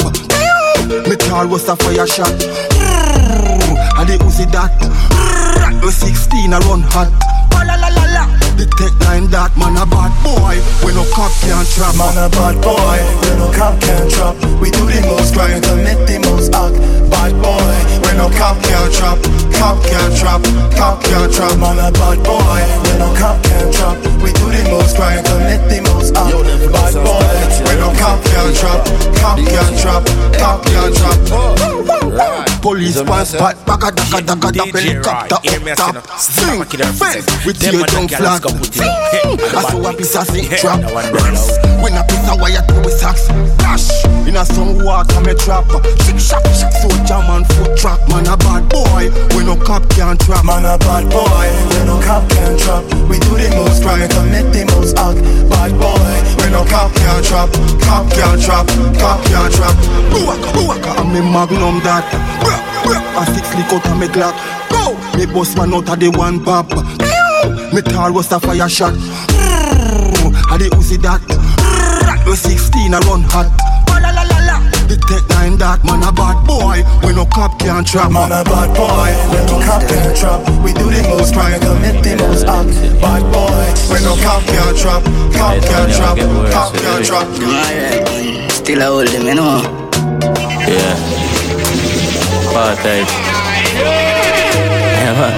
[1.09, 2.31] Me tar was a fire shot.
[3.99, 4.71] And the Uzi that.
[5.91, 7.11] 16 a run hot.
[8.57, 10.57] The tech nine that man a bad boy.
[10.81, 11.93] We no cop can't trap.
[11.93, 14.33] Man a bad boy, we no cop can't trap.
[14.65, 16.73] We do the most crime, commit the most act.
[17.13, 19.21] Bad boy, we no cop can't trap.
[19.59, 20.43] Cop can't trap,
[20.77, 21.59] cop can't trap.
[21.59, 23.97] Man a bad boy, we no cop can't trap.
[24.23, 26.33] We do the most crime, commit the most act.
[26.73, 27.27] Bad boy,
[27.65, 28.81] we no cop can't trap.
[29.17, 30.05] Cop can't trap,
[30.39, 31.17] cop can't trap.
[32.61, 36.19] Police pass pat back a daka daka daka helicopter up top.
[36.19, 36.65] Sing,
[36.99, 38.43] fence with tear down flag.
[38.47, 40.83] I saw a piece of zinc trap.
[41.81, 43.29] When a piece of wire to the socks.
[43.59, 45.65] Dash in a some water me trap.
[46.03, 48.01] Six shot shot soldier man foot trap.
[48.09, 49.11] Man a bad boy.
[49.37, 50.45] We no cop can't trap.
[50.45, 52.83] Man a bad boy, we no cop can't trap.
[53.07, 55.23] We do the most crime, commit the most act.
[55.49, 56.11] Bad boy,
[56.43, 57.49] we no cop can't trap.
[57.87, 58.67] Cop can't trap,
[58.99, 59.77] cop can't trap.
[60.11, 62.05] Buwaka, buwaka, I'm a magnum that.
[63.17, 64.35] A six lick out of me clock.
[64.69, 64.93] Go!
[65.17, 66.69] Me boss man out of the one pop.
[67.73, 68.95] Me tar was a fire shot.
[70.51, 71.23] And the Uzi that.
[72.27, 74.36] The 16 a run hot.
[75.07, 76.83] The tech nine that man a bad boy.
[77.07, 78.11] We no cop can't trap.
[78.11, 80.43] Man a bad boy, we no cop can't trap.
[80.63, 82.75] We do the most crime, commit the most act.
[82.99, 85.03] Bad boy, we no cop can't trap.
[85.31, 86.19] Cop can't trap,
[86.51, 87.27] cop can't trap.
[87.39, 89.63] Alright, still a hold him, you know.
[90.67, 90.99] Yeah.
[92.51, 93.07] Apartheid.
[93.79, 95.35] Yeah, man.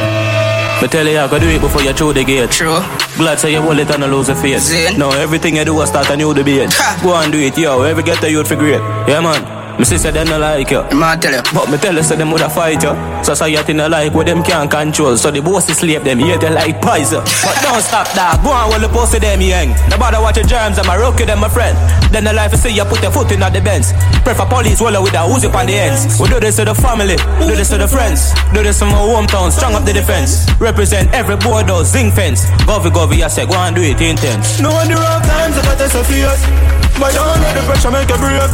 [0.81, 2.51] Me tell you, I gotta do it before you throw the gate.
[2.53, 2.81] True.
[3.17, 4.63] Glad say you hold it and not lose a face.
[4.63, 4.97] Zin.
[4.97, 6.73] No, everything you do I start a new debate.
[7.03, 7.83] Go and do it, yo.
[7.83, 8.81] Every get the youth for great.
[9.09, 9.58] Yeah, man.
[9.79, 10.83] Me sister them not like you.
[10.91, 11.43] Ma tell you.
[11.55, 12.91] But me tell you, say them woulda fight you.
[13.23, 15.17] Society not like what them can't control.
[15.17, 17.23] So the boss is slave them, hate you like poison.
[17.47, 18.43] But don't stop that.
[18.43, 19.71] Go on, well the post them young.
[19.87, 21.79] Nobody watch your germs, I'm a rock them, my friend.
[22.11, 23.87] Then the life is see you put your foot in at the bench.
[24.27, 26.19] Prefer police, well with a Uzi on the ends.
[26.19, 27.15] We do this to the family,
[27.47, 28.35] do this to the friends.
[28.51, 30.43] Do this in my hometown, strong up the defense.
[30.59, 32.51] Represent every border, zinc fence.
[32.67, 34.59] Govy, govy, I say, go and do it intense.
[34.59, 37.95] No one the wrong times if I test a fierce But don't let the pressure
[37.95, 38.53] make a break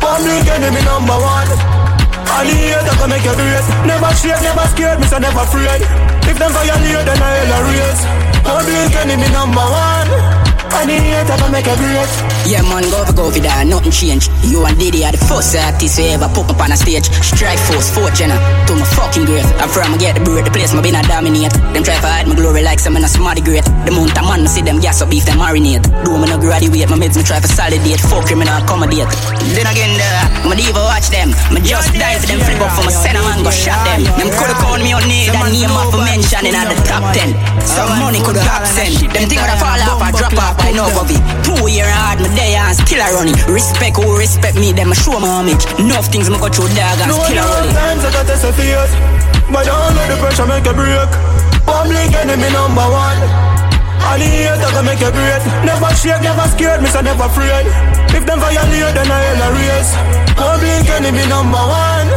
[0.00, 1.50] Public enemy number one
[2.32, 3.66] And the hater can make you great.
[3.84, 5.84] Never shake, never scared, me so never afraid.
[6.24, 8.02] If them violate, then I hell a race.
[8.40, 10.10] Public enemy number one.
[10.72, 12.10] And the hater can make you great.
[12.42, 14.26] Yeah, man, go for go for that, nothing change.
[14.42, 17.06] You and Diddy are the first artists who ever put up on a stage.
[17.22, 19.46] Strike force, fourth general, to my fucking grave.
[19.62, 21.54] I'm from get the bread, the place my been a dominate.
[21.70, 23.62] Them try to hide my glory like some in a smarty great.
[23.86, 25.86] The of man, see them gas up beef, them marinate.
[26.02, 28.02] Do me no graduate, my meds me try for solidate.
[28.10, 29.06] Fuck criminal accommodate.
[29.54, 31.30] Then again, uh, my diva watch them.
[31.54, 34.02] My just die for them flip up for my center man, go shot them.
[34.18, 37.38] Them coulda called me on need and name off for mentioning at the top ten.
[37.62, 38.98] Some money could have sent.
[39.14, 41.22] Them think would fall off, I drop off, I know it.
[41.46, 43.36] Two year hard, my day and still I running.
[43.48, 45.64] Respect who respect me, them show my homage.
[45.78, 47.74] Enough things me go through dog and No still other rolling.
[47.74, 48.84] times I got say fear
[49.52, 51.12] But don't let the pressure make you break.
[51.64, 53.20] Public enemy number one.
[54.02, 55.42] And the hater can make you great.
[55.62, 57.66] Never shake, never scared, me so never afraid.
[58.12, 59.92] If them violate, then I hell a race.
[60.34, 62.08] Public enemy number one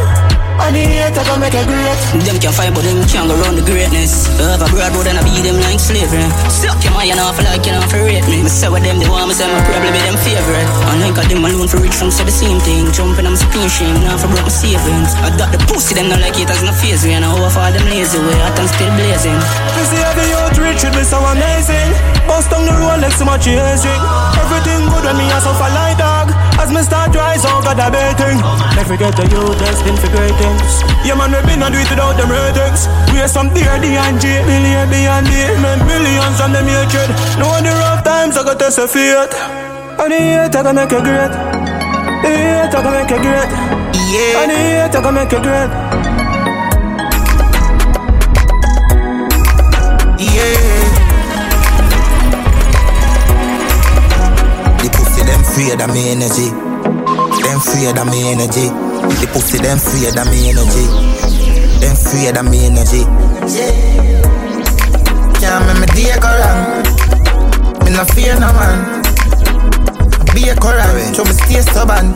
[0.62, 3.56] And the hater can make you great Them can fight, but them can't go round
[3.58, 4.26] the greatness.
[4.40, 6.24] Have a broad road and I beat them like slavery.
[6.48, 8.44] Suck your know, for like you know, for rate me.
[8.44, 10.68] Me say what them they want, me say my probably be them favorite.
[10.92, 12.90] And I got them alone for rich from say the same thing.
[12.92, 15.12] Jumping, I'm spin shame, now for broke my savings.
[15.22, 17.14] I got the pussy, them not like it as no phase me.
[17.14, 19.40] And I over all them lazy way, hot and still blazing.
[19.86, 21.94] See how the youth rich with me so amazing
[22.26, 24.02] Bust down the Rolex so much chasing
[24.34, 27.86] Everything good when me a suffer like dog As me start rise out got a
[27.92, 28.40] baiting
[28.74, 31.88] Never forget the youth destined for great things Yeah man we been a do it
[31.90, 32.88] without them ratings.
[33.12, 37.10] We are some dear D and J Million beyond the man Millions from them hatred
[37.38, 39.28] No the rough times I got to say fear
[39.98, 41.32] And the hate I can make you great.
[42.22, 43.50] The hate I can make you great.
[44.12, 44.40] Yeah.
[44.42, 45.70] And the hate I can make you great.
[50.20, 50.65] Yeah.
[55.56, 56.50] Afraid of me energy.
[57.40, 58.68] Them afraid of me energy.
[58.68, 60.84] The pussy them afraid of me energy.
[61.80, 63.02] Them afraid of me energy.
[65.40, 66.84] Can't make me day go wrong.
[67.80, 69.00] Me no fear no man.
[70.36, 72.12] Be a correct, so me stay stubborn.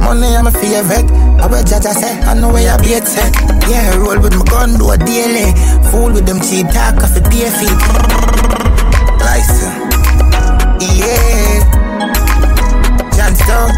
[0.00, 1.10] Money I'm a favorite.
[1.40, 3.36] I will judge I say, I know where I be at set.
[3.68, 5.52] Yeah, roll with my gun, do a daily.
[5.92, 7.68] Fool with them cheap talk off the pay fee.
[9.22, 9.79] License.
[13.60, 13.76] Johnstone.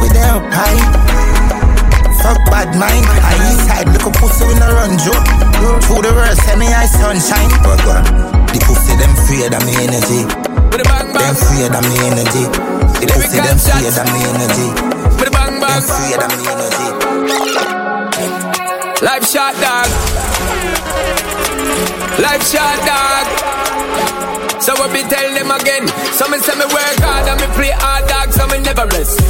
[0.00, 0.80] With them high.
[2.20, 3.04] Fuck bad mind.
[3.08, 5.24] I east side, look a pussy in a run joke.
[5.84, 7.48] Through the world, send me eye sunshine.
[7.64, 8.04] But God,
[8.52, 10.24] The pussy them afraid of me energy.
[10.72, 12.44] Them afraid of me energy.
[13.00, 14.68] The pussy them afraid of me energy.
[15.20, 15.32] Them
[15.64, 16.88] afraid of me energy.
[19.04, 19.88] Life shot dog.
[22.20, 23.63] Life shot dog.
[24.60, 25.84] So I be tell them again.
[26.14, 29.20] Some me say me work hard and me play hard dog, so me never rest.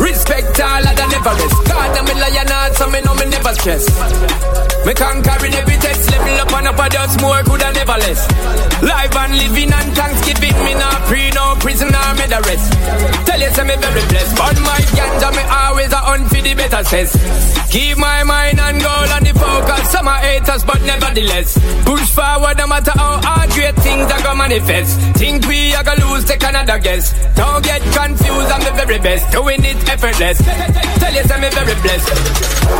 [0.00, 1.58] Respect all and I never rest.
[1.68, 3.84] God and me lion hard, so me know me never stress.
[4.86, 8.22] Me conquering every test, level up and up, I just more could I never less.
[8.80, 12.66] Live and living and Thanksgiving, me not free, no prison or me the rest.
[13.28, 16.54] Tell you say me very blessed, but my ganja me always a hunt for the
[16.54, 17.12] better sense.
[17.68, 19.90] Keep my mind and goal on the focus.
[19.92, 21.58] Some are haters, but nevertheless.
[21.84, 24.69] Push forward no matter how hard great things are gonna manifest.
[24.70, 27.12] Think we are gonna lose, take another guess.
[27.34, 29.32] Don't get confused, I'm the very best.
[29.32, 30.38] Doing it effortless.
[30.38, 32.08] Tell you, I'm very blessed.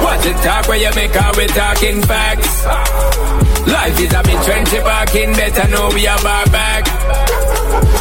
[0.04, 2.64] What's the talk where you make our we talking facts?
[3.66, 7.29] Life is a bit trendy parking, better know we our back.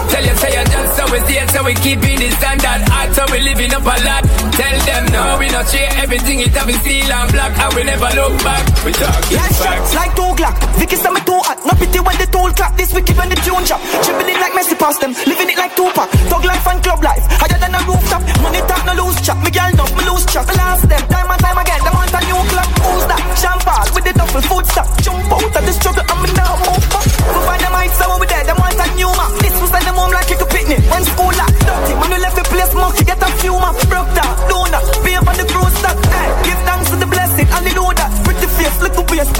[0.09, 3.23] Tell you, say you just so we stay, so we keeping the standard hard, so
[3.31, 4.23] we living up a lot.
[4.57, 7.83] Tell them no, we not share everything, it have been steel and black, and we
[7.83, 8.63] never look back.
[8.85, 10.55] We talking Yeah, shots like two Glock.
[10.79, 11.59] Vicky say me too hot.
[11.67, 12.77] No pity when the tool clap.
[12.79, 13.83] This wicked when the tune drop.
[14.07, 15.11] Dribbling like Messi past them.
[15.27, 16.07] Living it like Tupac.
[16.31, 17.23] Dog life and club life.
[17.43, 18.23] Higher than a rooftop.
[18.39, 19.35] Money talk no loose chop.
[19.43, 20.47] Me girl enough, me lose track.
[20.55, 21.03] Last them.
[21.11, 21.81] Time and time again.
[21.83, 22.69] Them want a new clock.
[22.87, 23.21] Who's that?
[23.35, 24.87] Champagne with the duffel food stop.
[25.03, 26.05] Jump out of the struggle.
[26.07, 27.03] I'm now move back.
[27.03, 28.38] We find them heights so we there.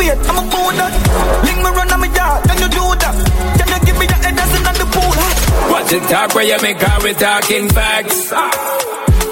[0.10, 0.30] Speed.
[0.30, 0.94] I'm a bonus.
[1.46, 2.44] Link me run on my yard.
[2.46, 3.16] Can you do that?
[3.58, 5.72] Can you give me your head as in the pool?
[5.72, 8.32] What's the talk where you make our we talking facts?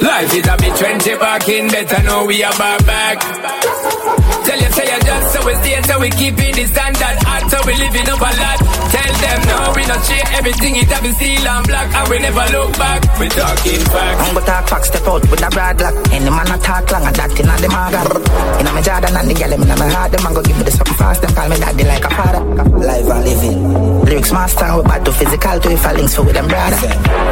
[0.01, 3.17] Life is a bit trendy parking, better know we have our back.
[4.45, 7.57] Tell you, say you just so we stay, so we keeping the standard hard, so
[7.65, 8.59] we living up a lot.
[8.93, 12.19] Tell them no, we not share everything, it have been steel and black, and we
[12.19, 12.99] never look back.
[13.19, 14.21] We talking facts.
[14.21, 15.95] I'm go talk facts, step out with a broad block.
[16.13, 18.01] Any man a talk long, a that in the maga.
[18.61, 20.57] In a my Jordan and the gal, in a my heart, them man go give
[20.57, 22.43] me the something fast, them call me daddy like a father.
[22.79, 23.86] Live and living.
[24.07, 26.75] Lyrics master, we bad to physical to if I links for with them brother.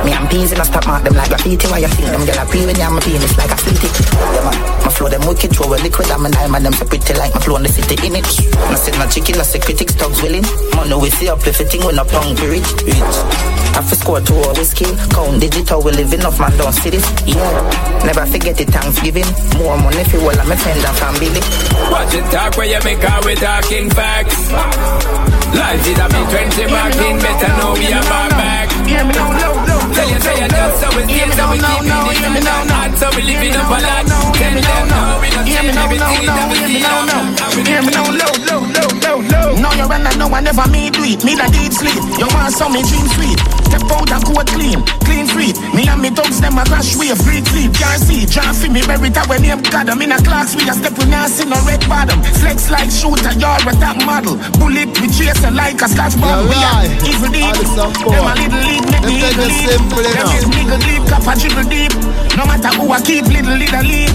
[0.03, 1.67] Me and peas in a stop mark them like graffiti.
[1.67, 3.89] Why you think them girl a pee when am a penis like a fleety?
[4.35, 6.11] Yeah man, my flow them wicked, throw a liquid.
[6.11, 8.27] I'm a diamond, them so pretty like my flow in the city in it.
[8.69, 10.45] No sit no chicken, no say critics, dogs willing.
[10.75, 12.69] Money we see up if you think we no punk be rich.
[12.83, 13.64] Rich.
[13.75, 17.05] I fi score two a whiskey, count digital, we live enough man don't see this.
[17.27, 19.27] Yeah, never forget it Thanksgiving.
[19.59, 21.41] More money fi all of my friends and family.
[21.91, 24.51] Watch it talk where you make out we talking facts.
[25.51, 30.05] Life is a bit 20 back in, better know we are back back.
[30.05, 31.57] Hear me now, low, low, Tell you say you just so we so now, we
[31.57, 32.95] no, keep no, it me now, no.
[32.99, 33.79] so we living up a.
[34.35, 34.99] Hear me now, no.
[35.23, 36.51] we don't Hear me change now, no, everything that no.
[36.51, 37.17] we see now, no.
[37.31, 37.63] now.
[37.63, 39.55] Hear me now, low, low, low, low, low.
[39.55, 41.23] No, you run and no one never me do it.
[41.23, 41.95] Me that did sleep.
[42.19, 43.39] You want some me dream sweet.
[43.71, 45.55] Step out and coat clean, clean sweet.
[45.75, 47.75] Me and me dogs them a crash wave, free sleep.
[47.75, 49.91] Can't see, can't feel me that when name God.
[49.91, 52.23] I'm in a class we a step with see no red bottom.
[52.39, 54.39] Flex like shooter, you're a top model.
[54.55, 56.47] Bullet we chase like a scotch bomb.
[56.47, 57.51] We are evil deep.
[57.51, 59.83] Them a little lead, make me evil lead.
[60.15, 61.93] Them is nigga deep, cap a dribble deep.
[62.39, 64.11] No matter who I keep, little little lead.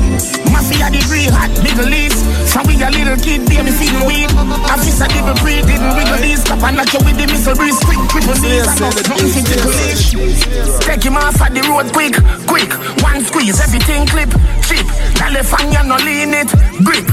[0.49, 2.21] Mafia degree, hot nigga leads.
[2.53, 4.31] From we a little kid, baby feeling weed.
[4.69, 6.43] Officer didn't breathe, didn't wiggle these.
[6.45, 7.79] Cap and knock you with the missile breeze.
[7.81, 8.67] Quick, triple D's.
[8.67, 10.13] I know nothing fit ticklish.
[10.85, 12.15] Take him off at the road quick,
[12.47, 12.71] quick.
[13.03, 14.31] One squeeze, everything clip,
[14.63, 14.87] chip.
[15.19, 16.51] California no lean it,
[16.87, 17.07] grip.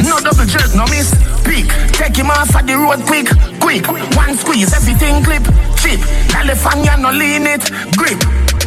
[0.00, 1.12] No double jerk, no miss,
[1.44, 1.68] peak.
[1.92, 3.28] Take him off at the road quick,
[3.60, 3.84] quick.
[4.16, 5.44] One squeeze, everything clip,
[5.76, 6.00] chip.
[6.32, 8.20] California no lean it, grip.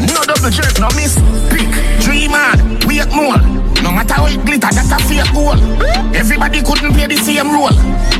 [0.05, 1.17] No double jerk, no miss,
[1.49, 1.69] peak.
[2.05, 3.64] Dream hard, wait more.
[3.83, 5.57] No matter how it glitter, that's a fake goal.
[6.15, 7.75] Everybody couldn't play the same role.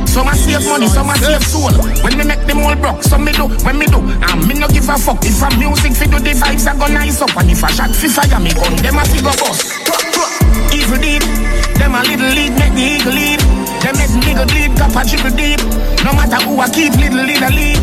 [0.06, 1.72] Some a save money, some a save soul.
[2.02, 3.98] When me make them all broke, some me do, when me do.
[4.00, 6.86] And me no give a fuck if a music fi do the vibes I go
[6.92, 7.36] nice up.
[7.36, 9.72] And if a shot fi fire me gun, them a fi go bust.
[10.72, 11.22] Evil deed,
[11.76, 13.65] them a little lead, make the eagle lead.
[13.82, 15.60] Them make nigga bleed, a dribble deep.
[16.04, 17.78] No matter who I keep, little lead a lead.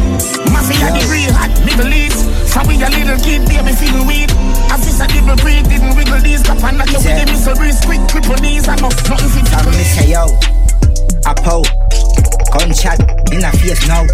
[0.52, 2.24] Mafia degree, hot nigga leads.
[2.54, 4.32] From we a little kid, baby feeling weed.
[4.70, 6.46] Officer didn't breathe, didn't wiggle these.
[6.48, 7.82] And knock you with the breeze.
[7.84, 10.26] Quick, triple knees, and nothing fit me say yo,
[11.26, 11.64] a po,
[12.54, 13.00] gunshot
[13.34, 14.06] in a face now.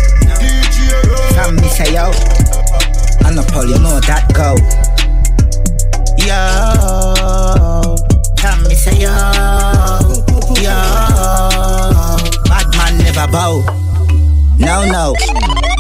[1.35, 2.11] From me say yo,
[3.25, 4.55] and a pull, you know that go.
[6.17, 7.95] Yo,
[8.39, 9.13] from me say yo,
[10.63, 11.48] yo,
[13.13, 13.63] never bow.
[14.59, 15.13] No, no,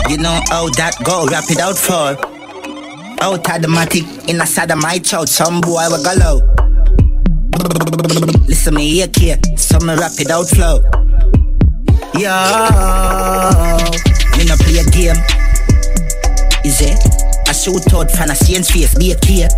[0.09, 1.27] you know how that go.
[1.27, 2.17] Wrap it out for.
[3.21, 5.25] Out automatic in a side of my chow.
[5.25, 6.37] Some boy will go low.
[8.47, 9.59] Listen me here, kid.
[9.59, 10.81] So me rap it out flow.
[12.15, 12.33] Yo,
[14.37, 15.19] me no play a game.
[16.65, 16.97] Is it?
[17.47, 19.51] I shoot out from a Saint's face, be a kid.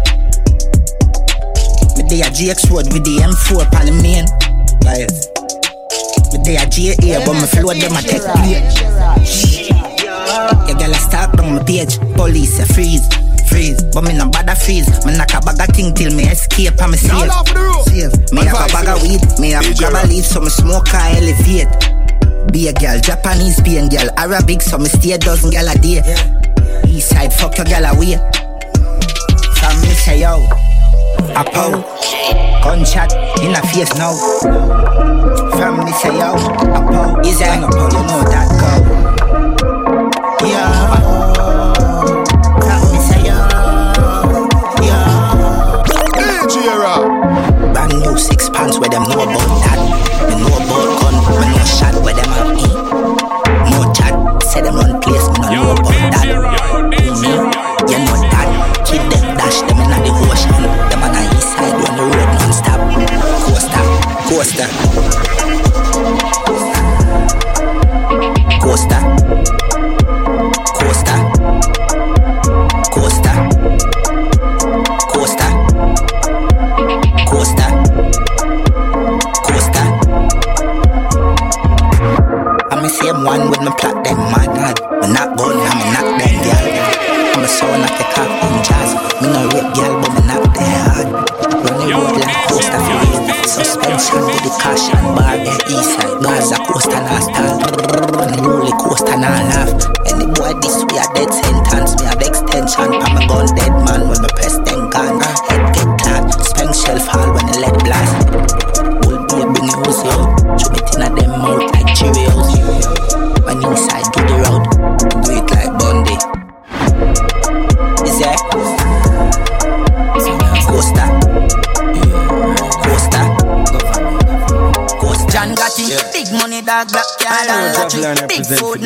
[1.97, 4.25] Me day a GX road with the M4 pan the main.
[6.31, 8.61] Me day a GA, but me flow them a take play.
[10.67, 11.99] Your girl a stalk down my page.
[12.15, 13.07] Police a freeze,
[13.49, 13.83] freeze.
[13.93, 14.87] But me no bother freeze.
[15.05, 17.31] Me knock a bag of thing till me escape and me safe.
[17.85, 18.31] Safe.
[18.31, 19.21] Me have a bag of weed.
[19.39, 21.67] Me have grab a leaf so me smoke and elevate.
[22.51, 25.75] Be a girl, Japanese, be a girl, Arabic, so me stay a dozen girl a
[25.75, 26.01] day.
[26.87, 28.17] East side, fuck your girl away.
[29.55, 30.47] From me say yo,
[31.29, 31.71] a pow,
[32.63, 34.13] gunshot in a face now.
[35.85, 38.71] Me say yo, a pow, is a no pow, you know that go.
[40.45, 40.71] Yeah.
[42.91, 43.37] me say yo,
[44.87, 44.99] yo.
[47.73, 49.79] Brand new six pants where them know about that.
[50.27, 52.70] Me know about gun, me know shot where them have
[64.41, 64.90] Costa.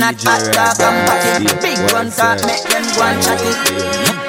[0.06, 1.50] Not hot dog and patty.
[1.66, 3.58] Big gun talk, make them go and chat it.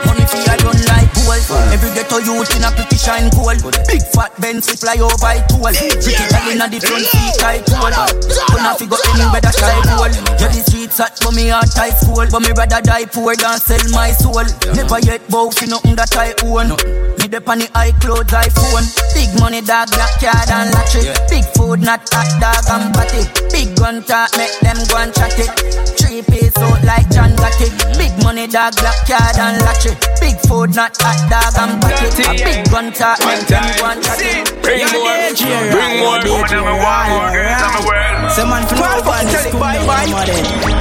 [0.08, 1.44] Money for your run like gold.
[1.68, 3.60] Every ghetto youth in a pretty shine gold.
[3.84, 5.68] Big fat Benz fly over by tool.
[5.68, 7.92] Pretty girl inna the front seat tight tool.
[7.92, 10.08] Gonna figure any better shy goal.
[10.40, 12.26] Yeah, the streets hot but me heart tight full.
[12.30, 14.46] But me rather die poor than sell my soul.
[14.74, 16.70] Never yet bow for nothing that I own.
[17.18, 18.86] Me dep on the high clothes iPhone.
[19.14, 21.10] Big money dog, black card and lottery.
[21.30, 23.22] Big food, not hot dog and patty.
[23.50, 25.50] Big gun talk, make them go and chat it.
[25.98, 27.68] Three piece out like John Gotti.
[27.98, 29.94] Big money dog, black card and lottery.
[30.20, 32.06] Big food, not hot dog and patty.
[32.22, 34.46] A big gun talk, make them go and chat it.
[34.62, 35.16] Bring more,
[35.72, 38.32] bring more, woman, I'm a wild more girls, I'm a world.
[38.32, 39.96] Some man from Twelve over fucking this tell it, bye, bye.
[39.96, 40.28] I want
[40.62, 40.75] Bring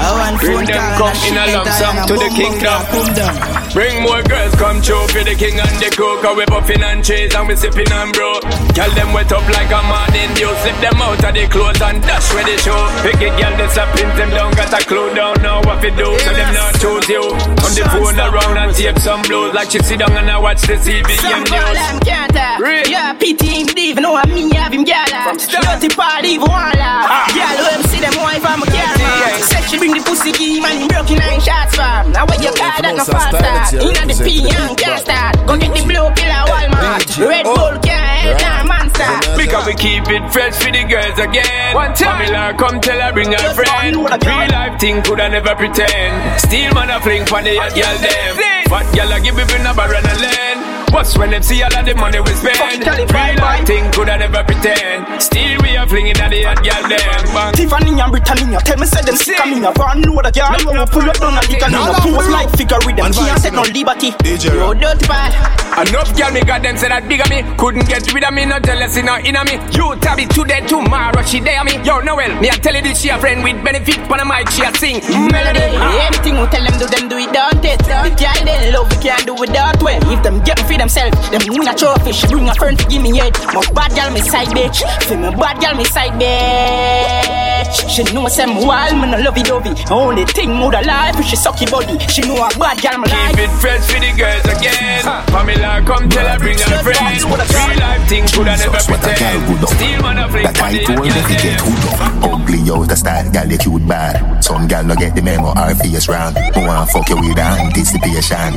[0.65, 3.64] them come in a lump sum to the kingdom.
[3.75, 6.23] Bring more girls come through for the king and the cook.
[6.23, 8.39] Cause we puffing and cheese and we sipping and bro.
[8.71, 10.47] Girl them wet up like a morning dew.
[10.63, 12.79] Slip them out of the clothes and dash where they show.
[13.03, 14.55] Pick it girl this up in them down.
[14.55, 16.07] Got a clue down know what to do.
[16.23, 17.27] So them not choose you.
[17.27, 19.51] On the phone around and tape some blues.
[19.51, 21.75] Like she sit down and I watch the CBN Some news.
[21.75, 22.87] them can't uh, talk.
[22.87, 25.35] Yeah, pity him, Dave, know what me have him gala.
[25.35, 27.27] Uh, dirty party, even one laugh.
[27.35, 29.35] Girl, who see them wife, I'm a camera.
[29.43, 32.15] Said she bring the pussy key, man, he broke in nine shots from.
[32.15, 33.83] Now what you call that, no fast start.
[33.83, 35.35] Inna the P, young can't start.
[35.47, 37.03] Go get the blue killer, Walmart.
[37.17, 39.13] Red Bull, can't help, nah, monster.
[39.37, 41.75] Because we keep it fresh for the girls again.
[41.75, 42.25] One time.
[42.25, 43.95] Pamela come tell her bring her friend.
[43.95, 46.41] Real life thing coulda never pretend.
[46.41, 48.31] Still man a fling for the hot girl them.
[48.69, 50.74] Fat girl a give it in a barren and land.
[50.91, 52.57] What's when them see all of the money we spend?
[52.85, 55.21] Real life thing coulda never pretend.
[55.21, 57.23] Still we a flinging at the hot girl them.
[57.35, 57.53] Bang.
[57.53, 59.59] Tiffany and Britannia Tell me say them sick of me.
[59.65, 62.29] A van load a girl You wanna pull up down a dick And you pose
[62.29, 64.11] like figure with them Can't take no liberty.
[64.21, 65.31] Yo, dirty bad
[65.75, 67.43] Enough girl me got them say that bigger me.
[67.59, 69.59] Couldn't get rid of me, no jealousy, no inner me.
[69.75, 71.75] You tab it today, tomorrow she dare me.
[71.83, 73.99] Yo, Noel, me I tell you this she a friend with benefit.
[74.07, 75.03] Pan a mic she a sing.
[75.27, 75.75] Melody.
[75.75, 76.07] Ah.
[76.07, 77.79] Anything we tell them do them do it don't it?
[77.83, 81.15] The girl they love we can't do without way If them get for themselves.
[81.29, 83.33] Them win a trophy She bring a friend to give me head.
[83.53, 84.83] My bad girl me side bitch.
[85.07, 87.89] For me bad girl me side bitch.
[87.89, 89.73] She know some wall me no lovey dovey.
[89.89, 91.97] Only thing more alive is she suck your body.
[92.07, 93.35] She know a bad girl me like.
[93.35, 95.03] Keep it fresh for the girls again.
[95.31, 99.67] Pamela come tell her bring her friend Real life thing coulda never pretend.
[99.67, 102.41] Still man a fling That for I the told hot to get girl hood up.
[102.41, 104.43] Ugly out the style, gal you cute bad.
[104.43, 106.35] Some gal no get the memo, her face round.
[106.35, 108.53] Me want fuck you with anticipation?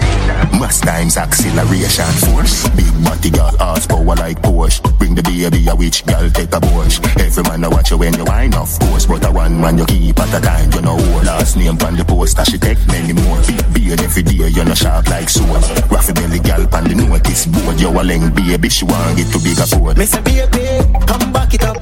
[0.59, 2.69] Mass times acceleration Force.
[2.71, 4.81] Big body gal, horsepower like Porsche.
[4.99, 7.01] Bring the baby a witch gal, take a Porsche.
[7.21, 9.07] Every man a watch you when you wine of course.
[9.07, 12.05] But a one man you keep at a time, you know Last name on the
[12.05, 13.41] poster, she take many more.
[13.47, 15.63] Big beard every day, you know sharp like sword.
[15.91, 17.81] Raffy belly gal pan the notice board.
[17.81, 21.55] You a leng baby, she want get to bigger board Me say baby, come back
[21.55, 21.79] it up.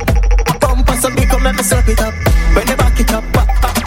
[0.60, 2.14] Bump us up, come let me slap it up.
[2.54, 3.86] When you back it up, it up.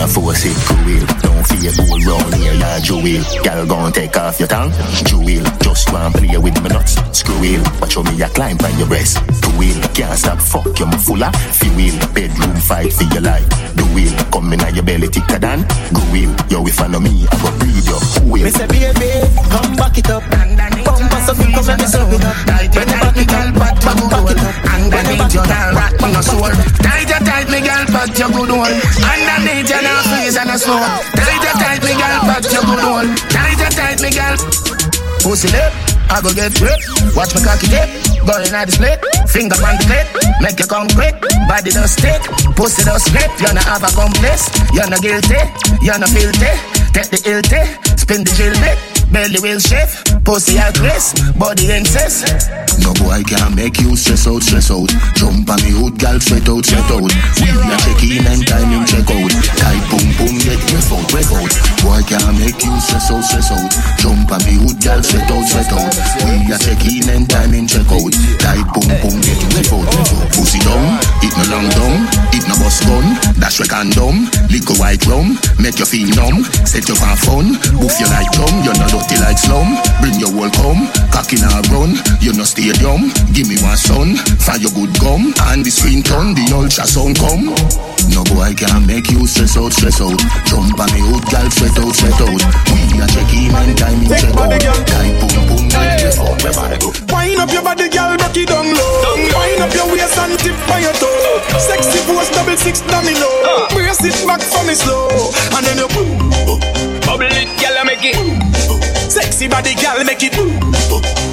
[0.00, 0.06] Up.
[0.06, 4.16] Me a force it cruel Don't fear go round here like jewel Gal gon' take
[4.16, 4.72] off your tongue
[5.04, 6.96] Jewel Just want play with me nuts.
[7.16, 9.18] Screw wheel Watch how me a climb on your breast.
[9.42, 11.34] Two wheel Can't stop fuck you me full of.
[11.36, 13.48] Fuel Bedroom fight for your life.
[13.76, 15.62] Do wheel Come in your belly thicker than.
[15.92, 18.44] Go wheel Yo if I know me I go breed you Who will.
[18.44, 20.22] Me say baby, come back it up.
[20.30, 20.79] Bump
[21.20, 22.36] us up, come me slap it up.
[22.72, 24.54] When you back it up, back, back, back it up.
[24.72, 26.52] Underneath your girl, rock me no soul.
[26.80, 28.76] Tight your tight, me girl, pat your good one.
[29.04, 30.80] Underneath your no freeze and a snow.
[31.16, 33.08] Tight your tight, me girl, pat your good one.
[33.28, 34.36] Tight your tight, me girl.
[35.20, 35.72] Pussy lip,
[36.08, 36.80] I go get grip.
[37.12, 37.88] Watch me cocky dip.
[38.24, 40.08] Going at the split, finger on the clip.
[40.40, 41.16] Make you come quick,
[41.48, 42.22] body don't stick.
[42.56, 43.30] Pussy don't split.
[43.40, 44.48] You no have a complice.
[44.72, 45.40] You no guilty,
[45.84, 46.52] you no filthy.
[46.92, 47.42] Take the ill
[47.96, 48.89] spin the drill bit.
[49.10, 52.30] Belly will shift, pussy at risk, body incest.
[52.78, 54.86] No boy can make you stress out, stress out.
[55.18, 57.10] Jump on me hood, gal, sweat out, sweat out.
[57.42, 59.32] We a check in and time him check out.
[59.58, 61.52] Tight boom boom, get ref out, ref out.
[61.82, 63.70] Boy can make you stress out, stress out.
[63.98, 65.90] Jump on me hood, gal, sweat out, sweat out.
[66.22, 68.14] We a check in and time him check out.
[68.38, 70.30] Tight boom boom, get ref out, ref out.
[70.38, 73.04] Pussy down, it no long down, it no bust gun.
[73.42, 76.46] Dash we condom, liquor white rum, make you feel numb.
[76.62, 79.80] Set you for fun, boof you like drum, you're no dirty like slum.
[80.00, 83.08] Bring your whole come, cocky now run, you no stadium.
[83.32, 87.52] Give me one son, find your good gum, and the screen turn, the ultrasound come.
[88.12, 90.18] No boy can make you stress out, stress out.
[90.44, 92.40] Jump on me hood, gal, sweat out, sweat out.
[92.72, 94.52] We a check in and time in check out.
[94.60, 96.88] Tight boom boom, get ref out, ref out, go.
[97.14, 99.16] Wind up your body, girl, rock it down low.
[99.16, 101.40] Wind up your waist and tip by your toe.
[101.56, 103.28] Sexy pose, double six domino.
[103.46, 103.68] Ah.
[103.72, 105.08] Brace it back for me slow,
[105.56, 106.79] and then you boom.
[107.10, 108.14] Bubble it, girl, make it.
[109.10, 110.30] Sexy body, girl, make it.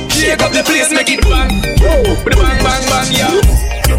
[0.09, 3.37] Shake up the place, make it bang, bang, bang, bang, yeah.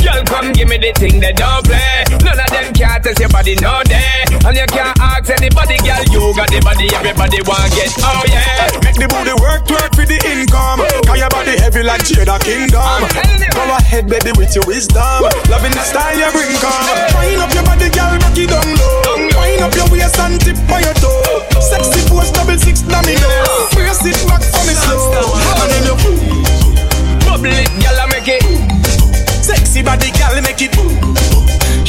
[0.03, 2.03] Girl, come give me the thing they don't play.
[2.19, 4.27] None of them can't test your body no day.
[4.43, 6.03] And you can't ask anybody, girl.
[6.11, 7.95] You got the body, everybody want get.
[8.03, 8.75] Oh yeah.
[8.83, 10.83] Make the booty work, work for the income.
[11.07, 13.07] Cause your body heavy like Cheddar Kingdom.
[13.55, 15.31] Go ahead, baby, with your wisdom.
[15.47, 16.91] Loving the style you bring, come.
[17.23, 19.18] Wind up your body, girl, knock it down low.
[19.49, 21.41] Wind up your waist and tip by your toe.
[21.61, 23.29] Sexy pose, double six domino.
[23.73, 25.33] Brace it back for me slow.
[25.57, 25.97] And then you
[27.25, 28.45] bubble it, I make it.
[29.43, 30.75] Sexy body, girl, make it.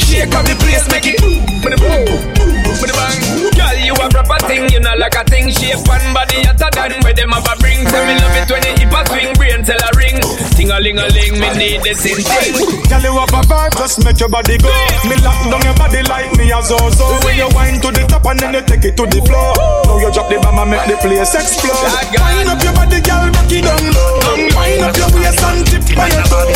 [0.00, 2.59] Shake up the place, make it.
[2.70, 5.50] Girl, you a proper thing, you know like a thing.
[5.50, 7.82] Shape one body hotter than where them have a bring.
[7.88, 10.18] So me love it when you hip a swing, brain tell a ring.
[10.54, 12.54] Ting a ling a ling, me need this in thing.
[12.86, 14.70] Girl, you have a vibe, just make your body go.
[15.08, 17.04] Me lock down your body like me as also.
[17.26, 19.50] When you wind to the top and then you take it to the floor.
[19.90, 21.74] Now you drop the bomb and make the place explode.
[22.14, 24.38] Wind up your body, girl, rock it down low.
[24.54, 26.46] Wind up your waist and tip by your toe.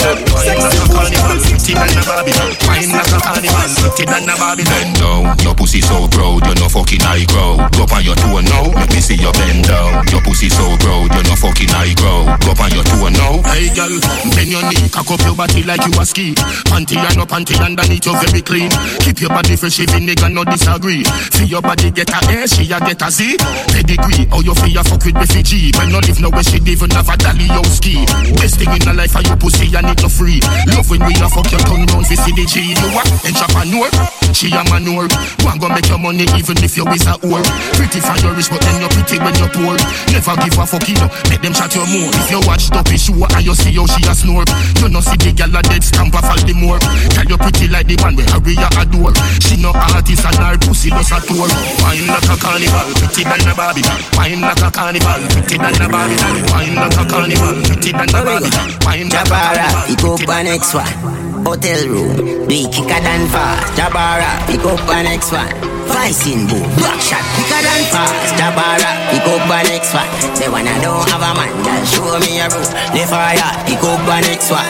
[0.46, 2.50] Sexy push, double six, than a Babylon.
[2.70, 3.66] Wind like a carnival,
[3.98, 4.68] than a Babylon.
[4.70, 7.60] Bend down, your pussy so proud, you're no fucking high grow.
[7.76, 10.06] Go on your toe now, let me see your bend down.
[10.08, 12.24] Your pussy so proud, you're no fucking high grow.
[12.44, 13.42] Go on your toe now.
[13.50, 13.94] Hey girl,
[14.34, 16.34] bend your knee, cock up your body like you a ski.
[16.70, 18.70] Panty and no panty underneath you very clean.
[19.04, 21.04] Keep your body fresh if nigga no disagree.
[21.34, 23.36] See your body get a A, she a get a Z.
[23.72, 25.70] Pedigree, how you feel fuck with refugee.
[25.76, 28.04] When no live nowhere, she even have a dolly ski.
[28.36, 30.40] Best thing in the life are your pussy and it no free.
[30.72, 32.74] Love when we a fuck your tongue round fi see the G.
[32.74, 33.90] You a entrepreneur,
[34.32, 35.08] she a manure.
[35.44, 37.44] One go make your money even if you is a whore.
[37.78, 39.78] Pretty for your rich, but then you're pretty when you're poor.
[40.10, 41.08] Never give a fuck, you know.
[41.30, 42.10] Make them chat you more.
[42.10, 44.42] If you watch Duppy show and you see how she a snore.
[44.82, 46.82] You know see the gal a dead stamp of all the more.
[47.14, 49.14] Tell you pretty like the man where Harry a adore.
[49.38, 51.46] She no artist and her pussy just a tour.
[51.86, 53.86] Wine like a carnival, pretty than a Barbie.
[54.18, 56.18] Wine like a carnival, pretty than a Barbie.
[56.50, 58.50] Wine like a carnival, pretty than a Barbie.
[58.82, 59.54] Wine like a carnival.
[59.54, 61.43] Jabara, pick up an next one.
[61.44, 63.76] Hotel room, it kicker than fast.
[63.76, 65.52] Jabara, pick up an next one.
[65.84, 68.32] Vice in boom, back shot, quicker than fast.
[68.40, 70.08] Jabara, pick up an next one.
[70.50, 72.64] When I don't have a man, then show me a room.
[72.96, 73.36] The fire,
[73.68, 74.64] pick up an next one.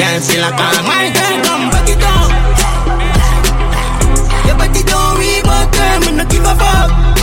[0.00, 2.32] Can't feel like a man, girl, come back it up.
[4.48, 7.17] Your body don't but girl, me no give a fuck.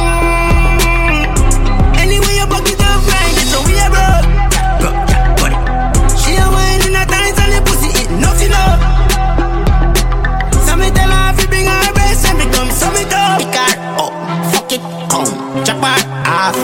[15.09, 15.29] Come,
[15.65, 16.57] chop her off.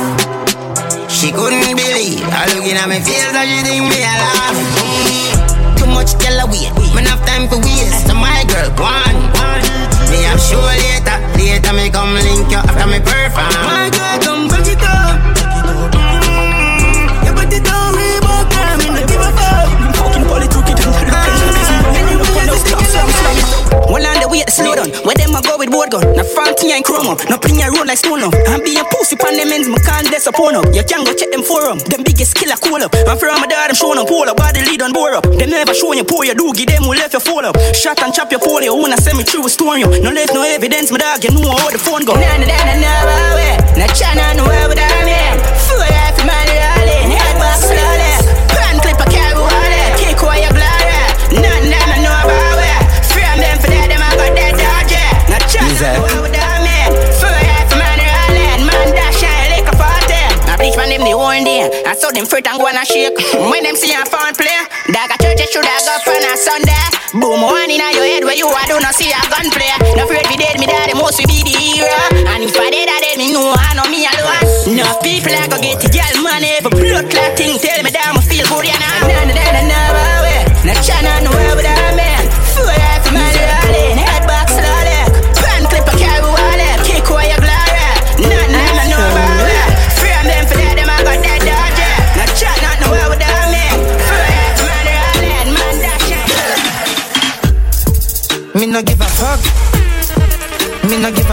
[1.10, 4.58] She couldn't believe I looking at me face and she think me a laugh.
[4.82, 5.78] Mm.
[5.78, 8.08] Too much her wait, me have time for waste.
[8.08, 9.18] So my girl, one,
[10.10, 13.54] me I'm sure later, later me come link you after me perform.
[13.68, 15.31] My girl, come back it up.
[24.32, 26.88] Well on the slow down Where them a go with board gun Na Frankie and
[26.88, 29.52] chrome up No pling your road like stone up And be a pussy pan them
[29.52, 32.80] ends Me can't disappoint up You can go check them forum Them biggest killer cool
[32.80, 35.28] up And from my dad them showing them pull up Body lead on bore up
[35.28, 38.00] Them never show you pour you do Give them who left you fall up Shot
[38.00, 40.96] and chop your polio Wanna send me through a storm you No left no evidence
[40.96, 43.92] My dog you know how the phone go Nah nah nah nah nah way Nah
[43.92, 47.91] chana no way with that man Full life man darling Head back slowly Pan
[55.92, 56.22] Exactly.
[56.22, 56.90] with that man.
[57.20, 57.32] Full
[57.76, 58.62] man, rolling.
[58.68, 58.88] Man,
[59.76, 60.24] party.
[60.48, 61.14] Now bleach man, them the
[61.44, 61.68] day.
[61.86, 63.18] I saw them fruit and go and a shake.
[63.36, 64.56] When them see a phone play,
[64.94, 66.86] dog a church, should have go for a Sunday.
[67.12, 69.68] Boom, one in your head where you are, do not see a gun play.
[70.00, 71.92] No afraid we dead, me daddy must be the hero.
[72.32, 74.80] And if I dead, I dead, me know I know me alone.
[74.80, 76.56] No people I go get the girl money.
[76.64, 79.60] A blood clot thing tell me that I'ma feel good, yeah, nah, nah, nah, nah,
[79.60, 80.40] nah, nah, way.
[80.64, 81.20] Now China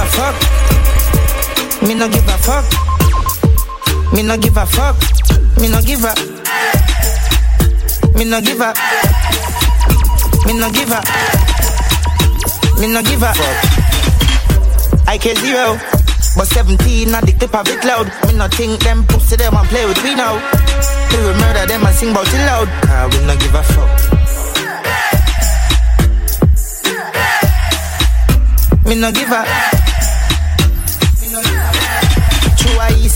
[0.09, 0.35] fuck.
[1.83, 2.65] Me no give a fuck.
[4.13, 4.97] Me no give a fuck.
[5.61, 6.15] Me no give a.
[8.17, 8.75] Me no give a.
[10.47, 11.01] Me no give a.
[12.81, 13.33] Me no give a.
[15.07, 15.79] I care zero.
[16.37, 18.07] But 17, I dick the of it loud.
[18.27, 20.35] Me no think them pussy them and play with me now.
[21.11, 22.69] We will murder them and sing about it loud.
[22.85, 24.19] Ah, we no give a fuck.
[28.87, 29.78] Me no give a.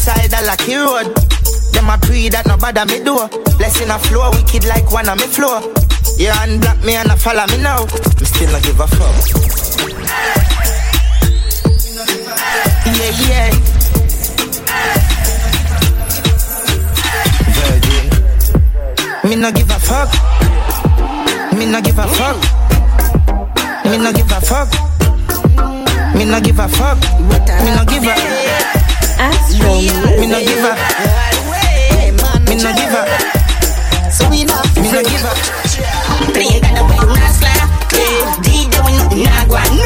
[0.03, 1.15] Side a lucky road.
[1.71, 3.15] Them a pre that no bother me do.
[3.55, 5.63] Blessing a flow, wicked like one on me floor.
[6.19, 7.87] Yeah, and black me and I follow me now.
[8.19, 9.15] Me still not give a fuck.
[12.83, 13.55] Yeah, yeah.
[17.55, 18.11] Virgin.
[19.23, 20.11] Me no give a fuck.
[21.55, 22.43] Me no give a fuck.
[23.87, 24.67] Me no give a fuck.
[26.19, 26.99] Me no give a fuck.
[27.63, 28.82] Me no give a.
[29.23, 29.79] Astro.
[30.19, 30.75] Me no give a.
[32.51, 33.03] Me no give a.
[34.11, 34.67] So we not.
[34.75, 35.31] Me no give a.
[36.35, 37.71] Play that the way you not slap.
[38.43, 39.79] DJ when nothing not go on.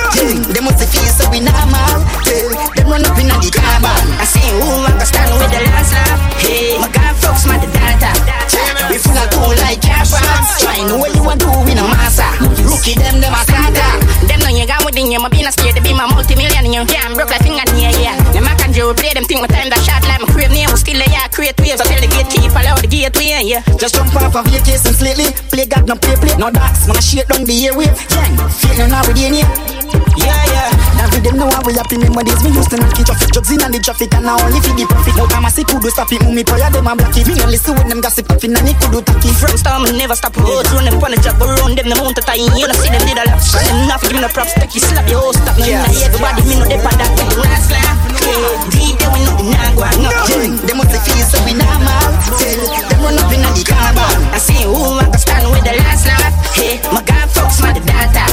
[0.56, 2.00] Them must feel so we not mal.
[2.24, 4.08] Them run up in the carbon.
[4.16, 6.16] I say who I can stand with the last laugh.
[6.40, 8.16] Hey, my God folks my the data.
[8.88, 10.16] We full of cool like cappers.
[10.64, 12.24] Try know what you want to win a massa.
[12.64, 13.92] Rookie them them a scatter.
[14.24, 15.20] Them know you got within you.
[15.20, 16.72] My be not scared to be my multi-millionaire.
[16.72, 18.16] You can't broke like finger near yeah.
[18.32, 20.68] Them I can do play them think my time that shot like my crib name
[20.68, 21.28] was still a yeah.
[21.32, 21.80] Create waves.
[21.80, 23.64] I tell the gatekeeper allow the gateway yeah.
[23.80, 25.32] Just jump off of your cases lately.
[25.48, 26.36] Play God, no play play.
[26.36, 27.96] No dots, man, I shake down the airwave.
[28.12, 29.48] Gang, feeling now with the yeah.
[30.16, 30.72] Yeah.
[30.96, 32.40] Now with them know how we happy memories.
[32.44, 34.72] Me used to not keep traffic drugs in and the traffic and now only for
[34.76, 35.14] the profit.
[35.16, 37.24] Now time I see kudu stop it, mummy prayer them a block it.
[37.28, 39.32] Me no listen when them gossip up in and it kudu tacky.
[39.36, 40.68] From storm, me never stop roads.
[40.72, 42.40] Run them on the job, around them, the mountain time.
[42.40, 43.40] You know, see them did a lap.
[43.40, 45.56] Them not give me no props, take you slap your oh, host stop.
[45.60, 45.84] Yeah.
[45.84, 47.12] Everybody, me know they pan that.
[47.36, 48.65] Last.
[48.70, 49.74] Deep down, we know we not.
[49.76, 50.10] No.
[50.66, 52.10] Them must feel so we not mal.
[52.38, 54.34] Tell them run up in the carbon.
[54.34, 56.34] I see who I can stand with the last laugh.
[56.54, 58.24] Hey, my God, folks, my data.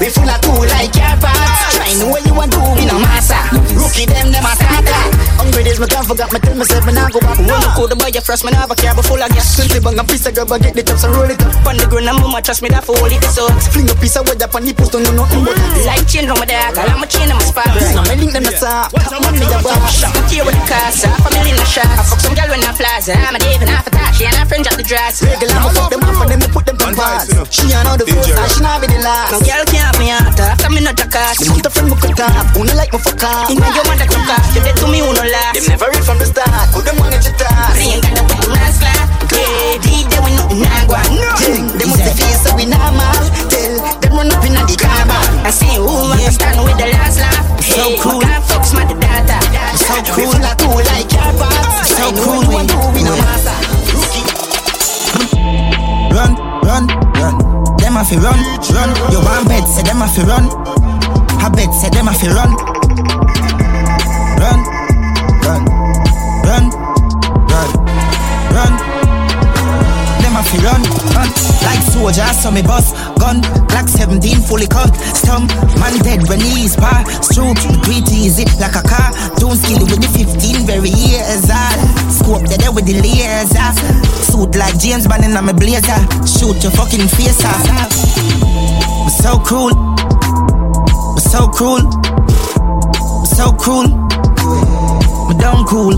[0.00, 1.76] We full of cool like your parts.
[1.76, 3.38] Try know what you want to do, we no massa.
[3.78, 5.33] Rookie them, them a starter.
[5.54, 7.38] Hungry days, me can't forget, me tell myself, me not go back.
[7.38, 9.54] When I call the boy, your first, me never care, but full of gas.
[9.54, 11.62] Twenty bang a piece of grab, I get the tops and roll it up.
[11.62, 13.46] On the ground, I'm mama, trust me, that for hold it, so.
[13.70, 15.54] Fling a piece of wood up on the post, don't know nothing but
[15.86, 17.70] Like chain on my dog, I'm a chain on my spot.
[17.70, 19.78] Now me link them the top, man me a bar.
[19.78, 21.86] I'm here with the casa, family in the shop.
[21.86, 24.34] I fuck some girl when I plaza, I'm a Dave and half a Tashi, and
[24.34, 25.22] I fringe up the dress.
[25.22, 27.30] Regular, I'ma fuck them up and then me put them on bars.
[27.54, 29.30] She ain't know the first, and she not be the last.
[29.30, 31.46] No girl can't have me out, after me not a cast.
[31.46, 33.46] The month of friend me cut off, only like me fuck off.
[33.54, 35.60] Inna your mother come off, you dead to me, who no last.
[35.60, 37.76] Them never read from the start, put them on your task.
[37.76, 39.08] Bring that up with the last clap.
[39.34, 41.12] Yeah, DJ we nothing nah go on.
[41.76, 43.24] Them must feel so we not mal.
[43.52, 45.20] Tell them run up inna the carbon.
[45.44, 47.44] I see who I stand with the last laugh.
[47.60, 48.20] So cool.
[48.24, 49.38] God fucks my data.
[49.76, 50.32] So cool.
[50.32, 51.92] full of cool like your parts.
[51.92, 53.20] So cool, what you want to do, we no we-.
[53.92, 54.24] Rookie.
[56.14, 56.32] Run,
[56.64, 56.84] run,
[57.20, 57.34] run.
[57.76, 58.40] Them a fi run,
[58.72, 58.90] run.
[59.12, 60.46] You want bed, say them a fi run.
[61.42, 62.54] Ha bed, say them fi run.
[62.54, 63.43] Run,
[72.44, 73.40] so me bust gun.
[73.72, 74.92] Black 17 fully cut.
[75.16, 75.48] Stump,
[75.80, 77.00] man dead when he's par.
[77.24, 77.56] Stroke,
[77.88, 79.08] breathe easy like a car.
[79.40, 81.76] Don't skill with the 15 very years old.
[82.12, 83.70] Scope the there with the laser.
[84.28, 85.96] Suit like James Bond in my blazer.
[86.28, 87.64] Shoot your fucking face off.
[87.64, 89.72] I'm so cruel.
[89.72, 91.80] I'm so cruel.
[91.80, 93.88] I'm so cruel.
[93.88, 95.96] I'm down cool.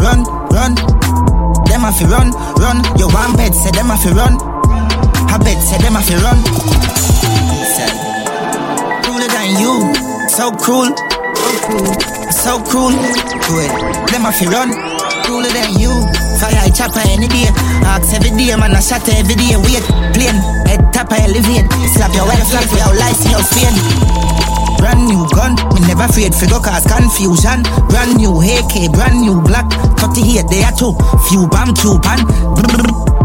[0.00, 0.24] Run,
[0.56, 0.72] run.
[1.68, 2.32] Them a fi run,
[2.64, 2.80] run.
[2.96, 4.45] You want bed, say them a fi run.
[5.28, 6.38] I bet, them a fi run.
[9.04, 9.94] Cooler than you.
[10.28, 10.94] So cruel.
[12.30, 12.94] So cruel.
[13.42, 13.70] Cruel.
[14.10, 14.70] Them a fi run.
[15.24, 15.92] Cooler than you.
[16.38, 17.48] Fire chopper any day.
[17.84, 18.74] Ask every day, man.
[18.74, 19.56] I shot every day.
[19.56, 19.84] Wait,
[20.14, 20.40] plane.
[20.66, 21.66] Head top I elevate.
[21.94, 23.74] Slap your wife for your life your Spain.
[24.78, 27.62] Brand new gun, me never afraid fi go cause confusion.
[27.88, 29.66] Brand new AK, brand new black.
[29.98, 30.92] 38 there too.
[31.28, 32.20] Few bam, two pan.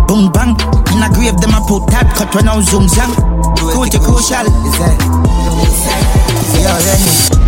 [0.07, 0.55] Boom bang.
[1.01, 3.09] A grave them a put that cut when I was zoom zang.
[3.57, 4.45] Cruelty crucial.
[6.61, 7.41] Yo, Lenny.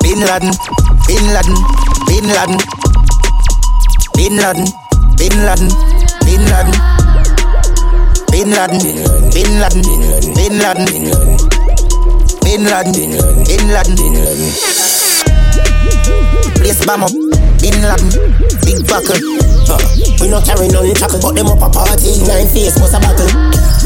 [0.00, 0.52] Bin Laden,
[1.06, 1.56] Bin Laden,
[2.08, 2.56] Bin Laden.
[4.16, 4.66] Bin Laden,
[5.16, 5.68] Bin Laden,
[6.24, 6.74] Bin Laden.
[8.32, 8.80] Bin Laden,
[9.30, 9.82] Bin Laden,
[10.34, 10.94] Bin Laden.
[12.40, 12.92] Bin Laden,
[13.44, 14.52] Bin Laden.
[16.56, 17.12] Place bomb up,
[17.60, 18.08] Bin Laden,
[18.64, 19.20] big buckle.
[19.68, 19.76] Uh,
[20.16, 22.16] we not carry none tackle, but them up a party.
[22.24, 23.28] Nine face was a battle.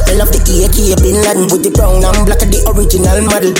[0.06, 3.50] I love the AK Bin Laden with the brown and black of the original model.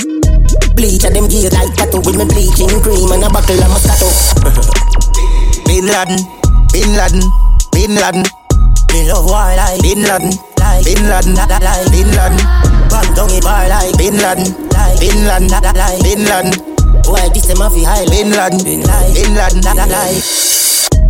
[0.71, 4.07] Bleach and them gear like tattoo with me bleaching cream and a buckle of Moscato.
[5.67, 6.15] Bin Laden,
[6.71, 7.23] Bin Laden,
[7.75, 8.23] Bin Laden.
[8.95, 10.31] Me love war like Bin Laden,
[10.63, 12.39] like Bin Laden, like Bin Laden.
[12.87, 16.74] Bang down it bar like Bin Laden, like Bin Laden, like Bin Laden.
[17.07, 20.21] Why this them a fi high Bin Laden, Bin Laden, Bin Laden.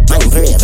[0.06, 0.62] Man brave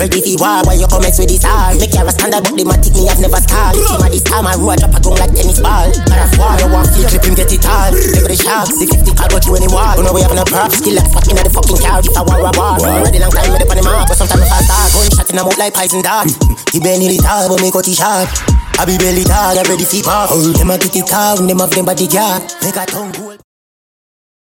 [0.00, 2.64] Ready fi war Why you come mess with this hard Make your standard But the
[2.64, 5.36] matic me have never scarred Team of this time I road drop a gun like
[5.36, 8.72] tennis ball Para war You want feel clip him get it all Never the shark
[8.72, 11.36] 650 card go through any wall You know we having a prop Still like fucking
[11.36, 13.78] at the fucking car If I war a war Ready long time me the pan
[13.80, 14.92] him up, but sometimes I start.
[14.92, 16.28] Gunshot in a mouth like poison dart.
[16.72, 18.28] He barely tall, but me cut it short.
[18.78, 20.30] I be belly tall, I ready for pop.
[20.30, 22.42] Them a kick it out, them have them body guard.
[22.62, 23.49] Make a tongue.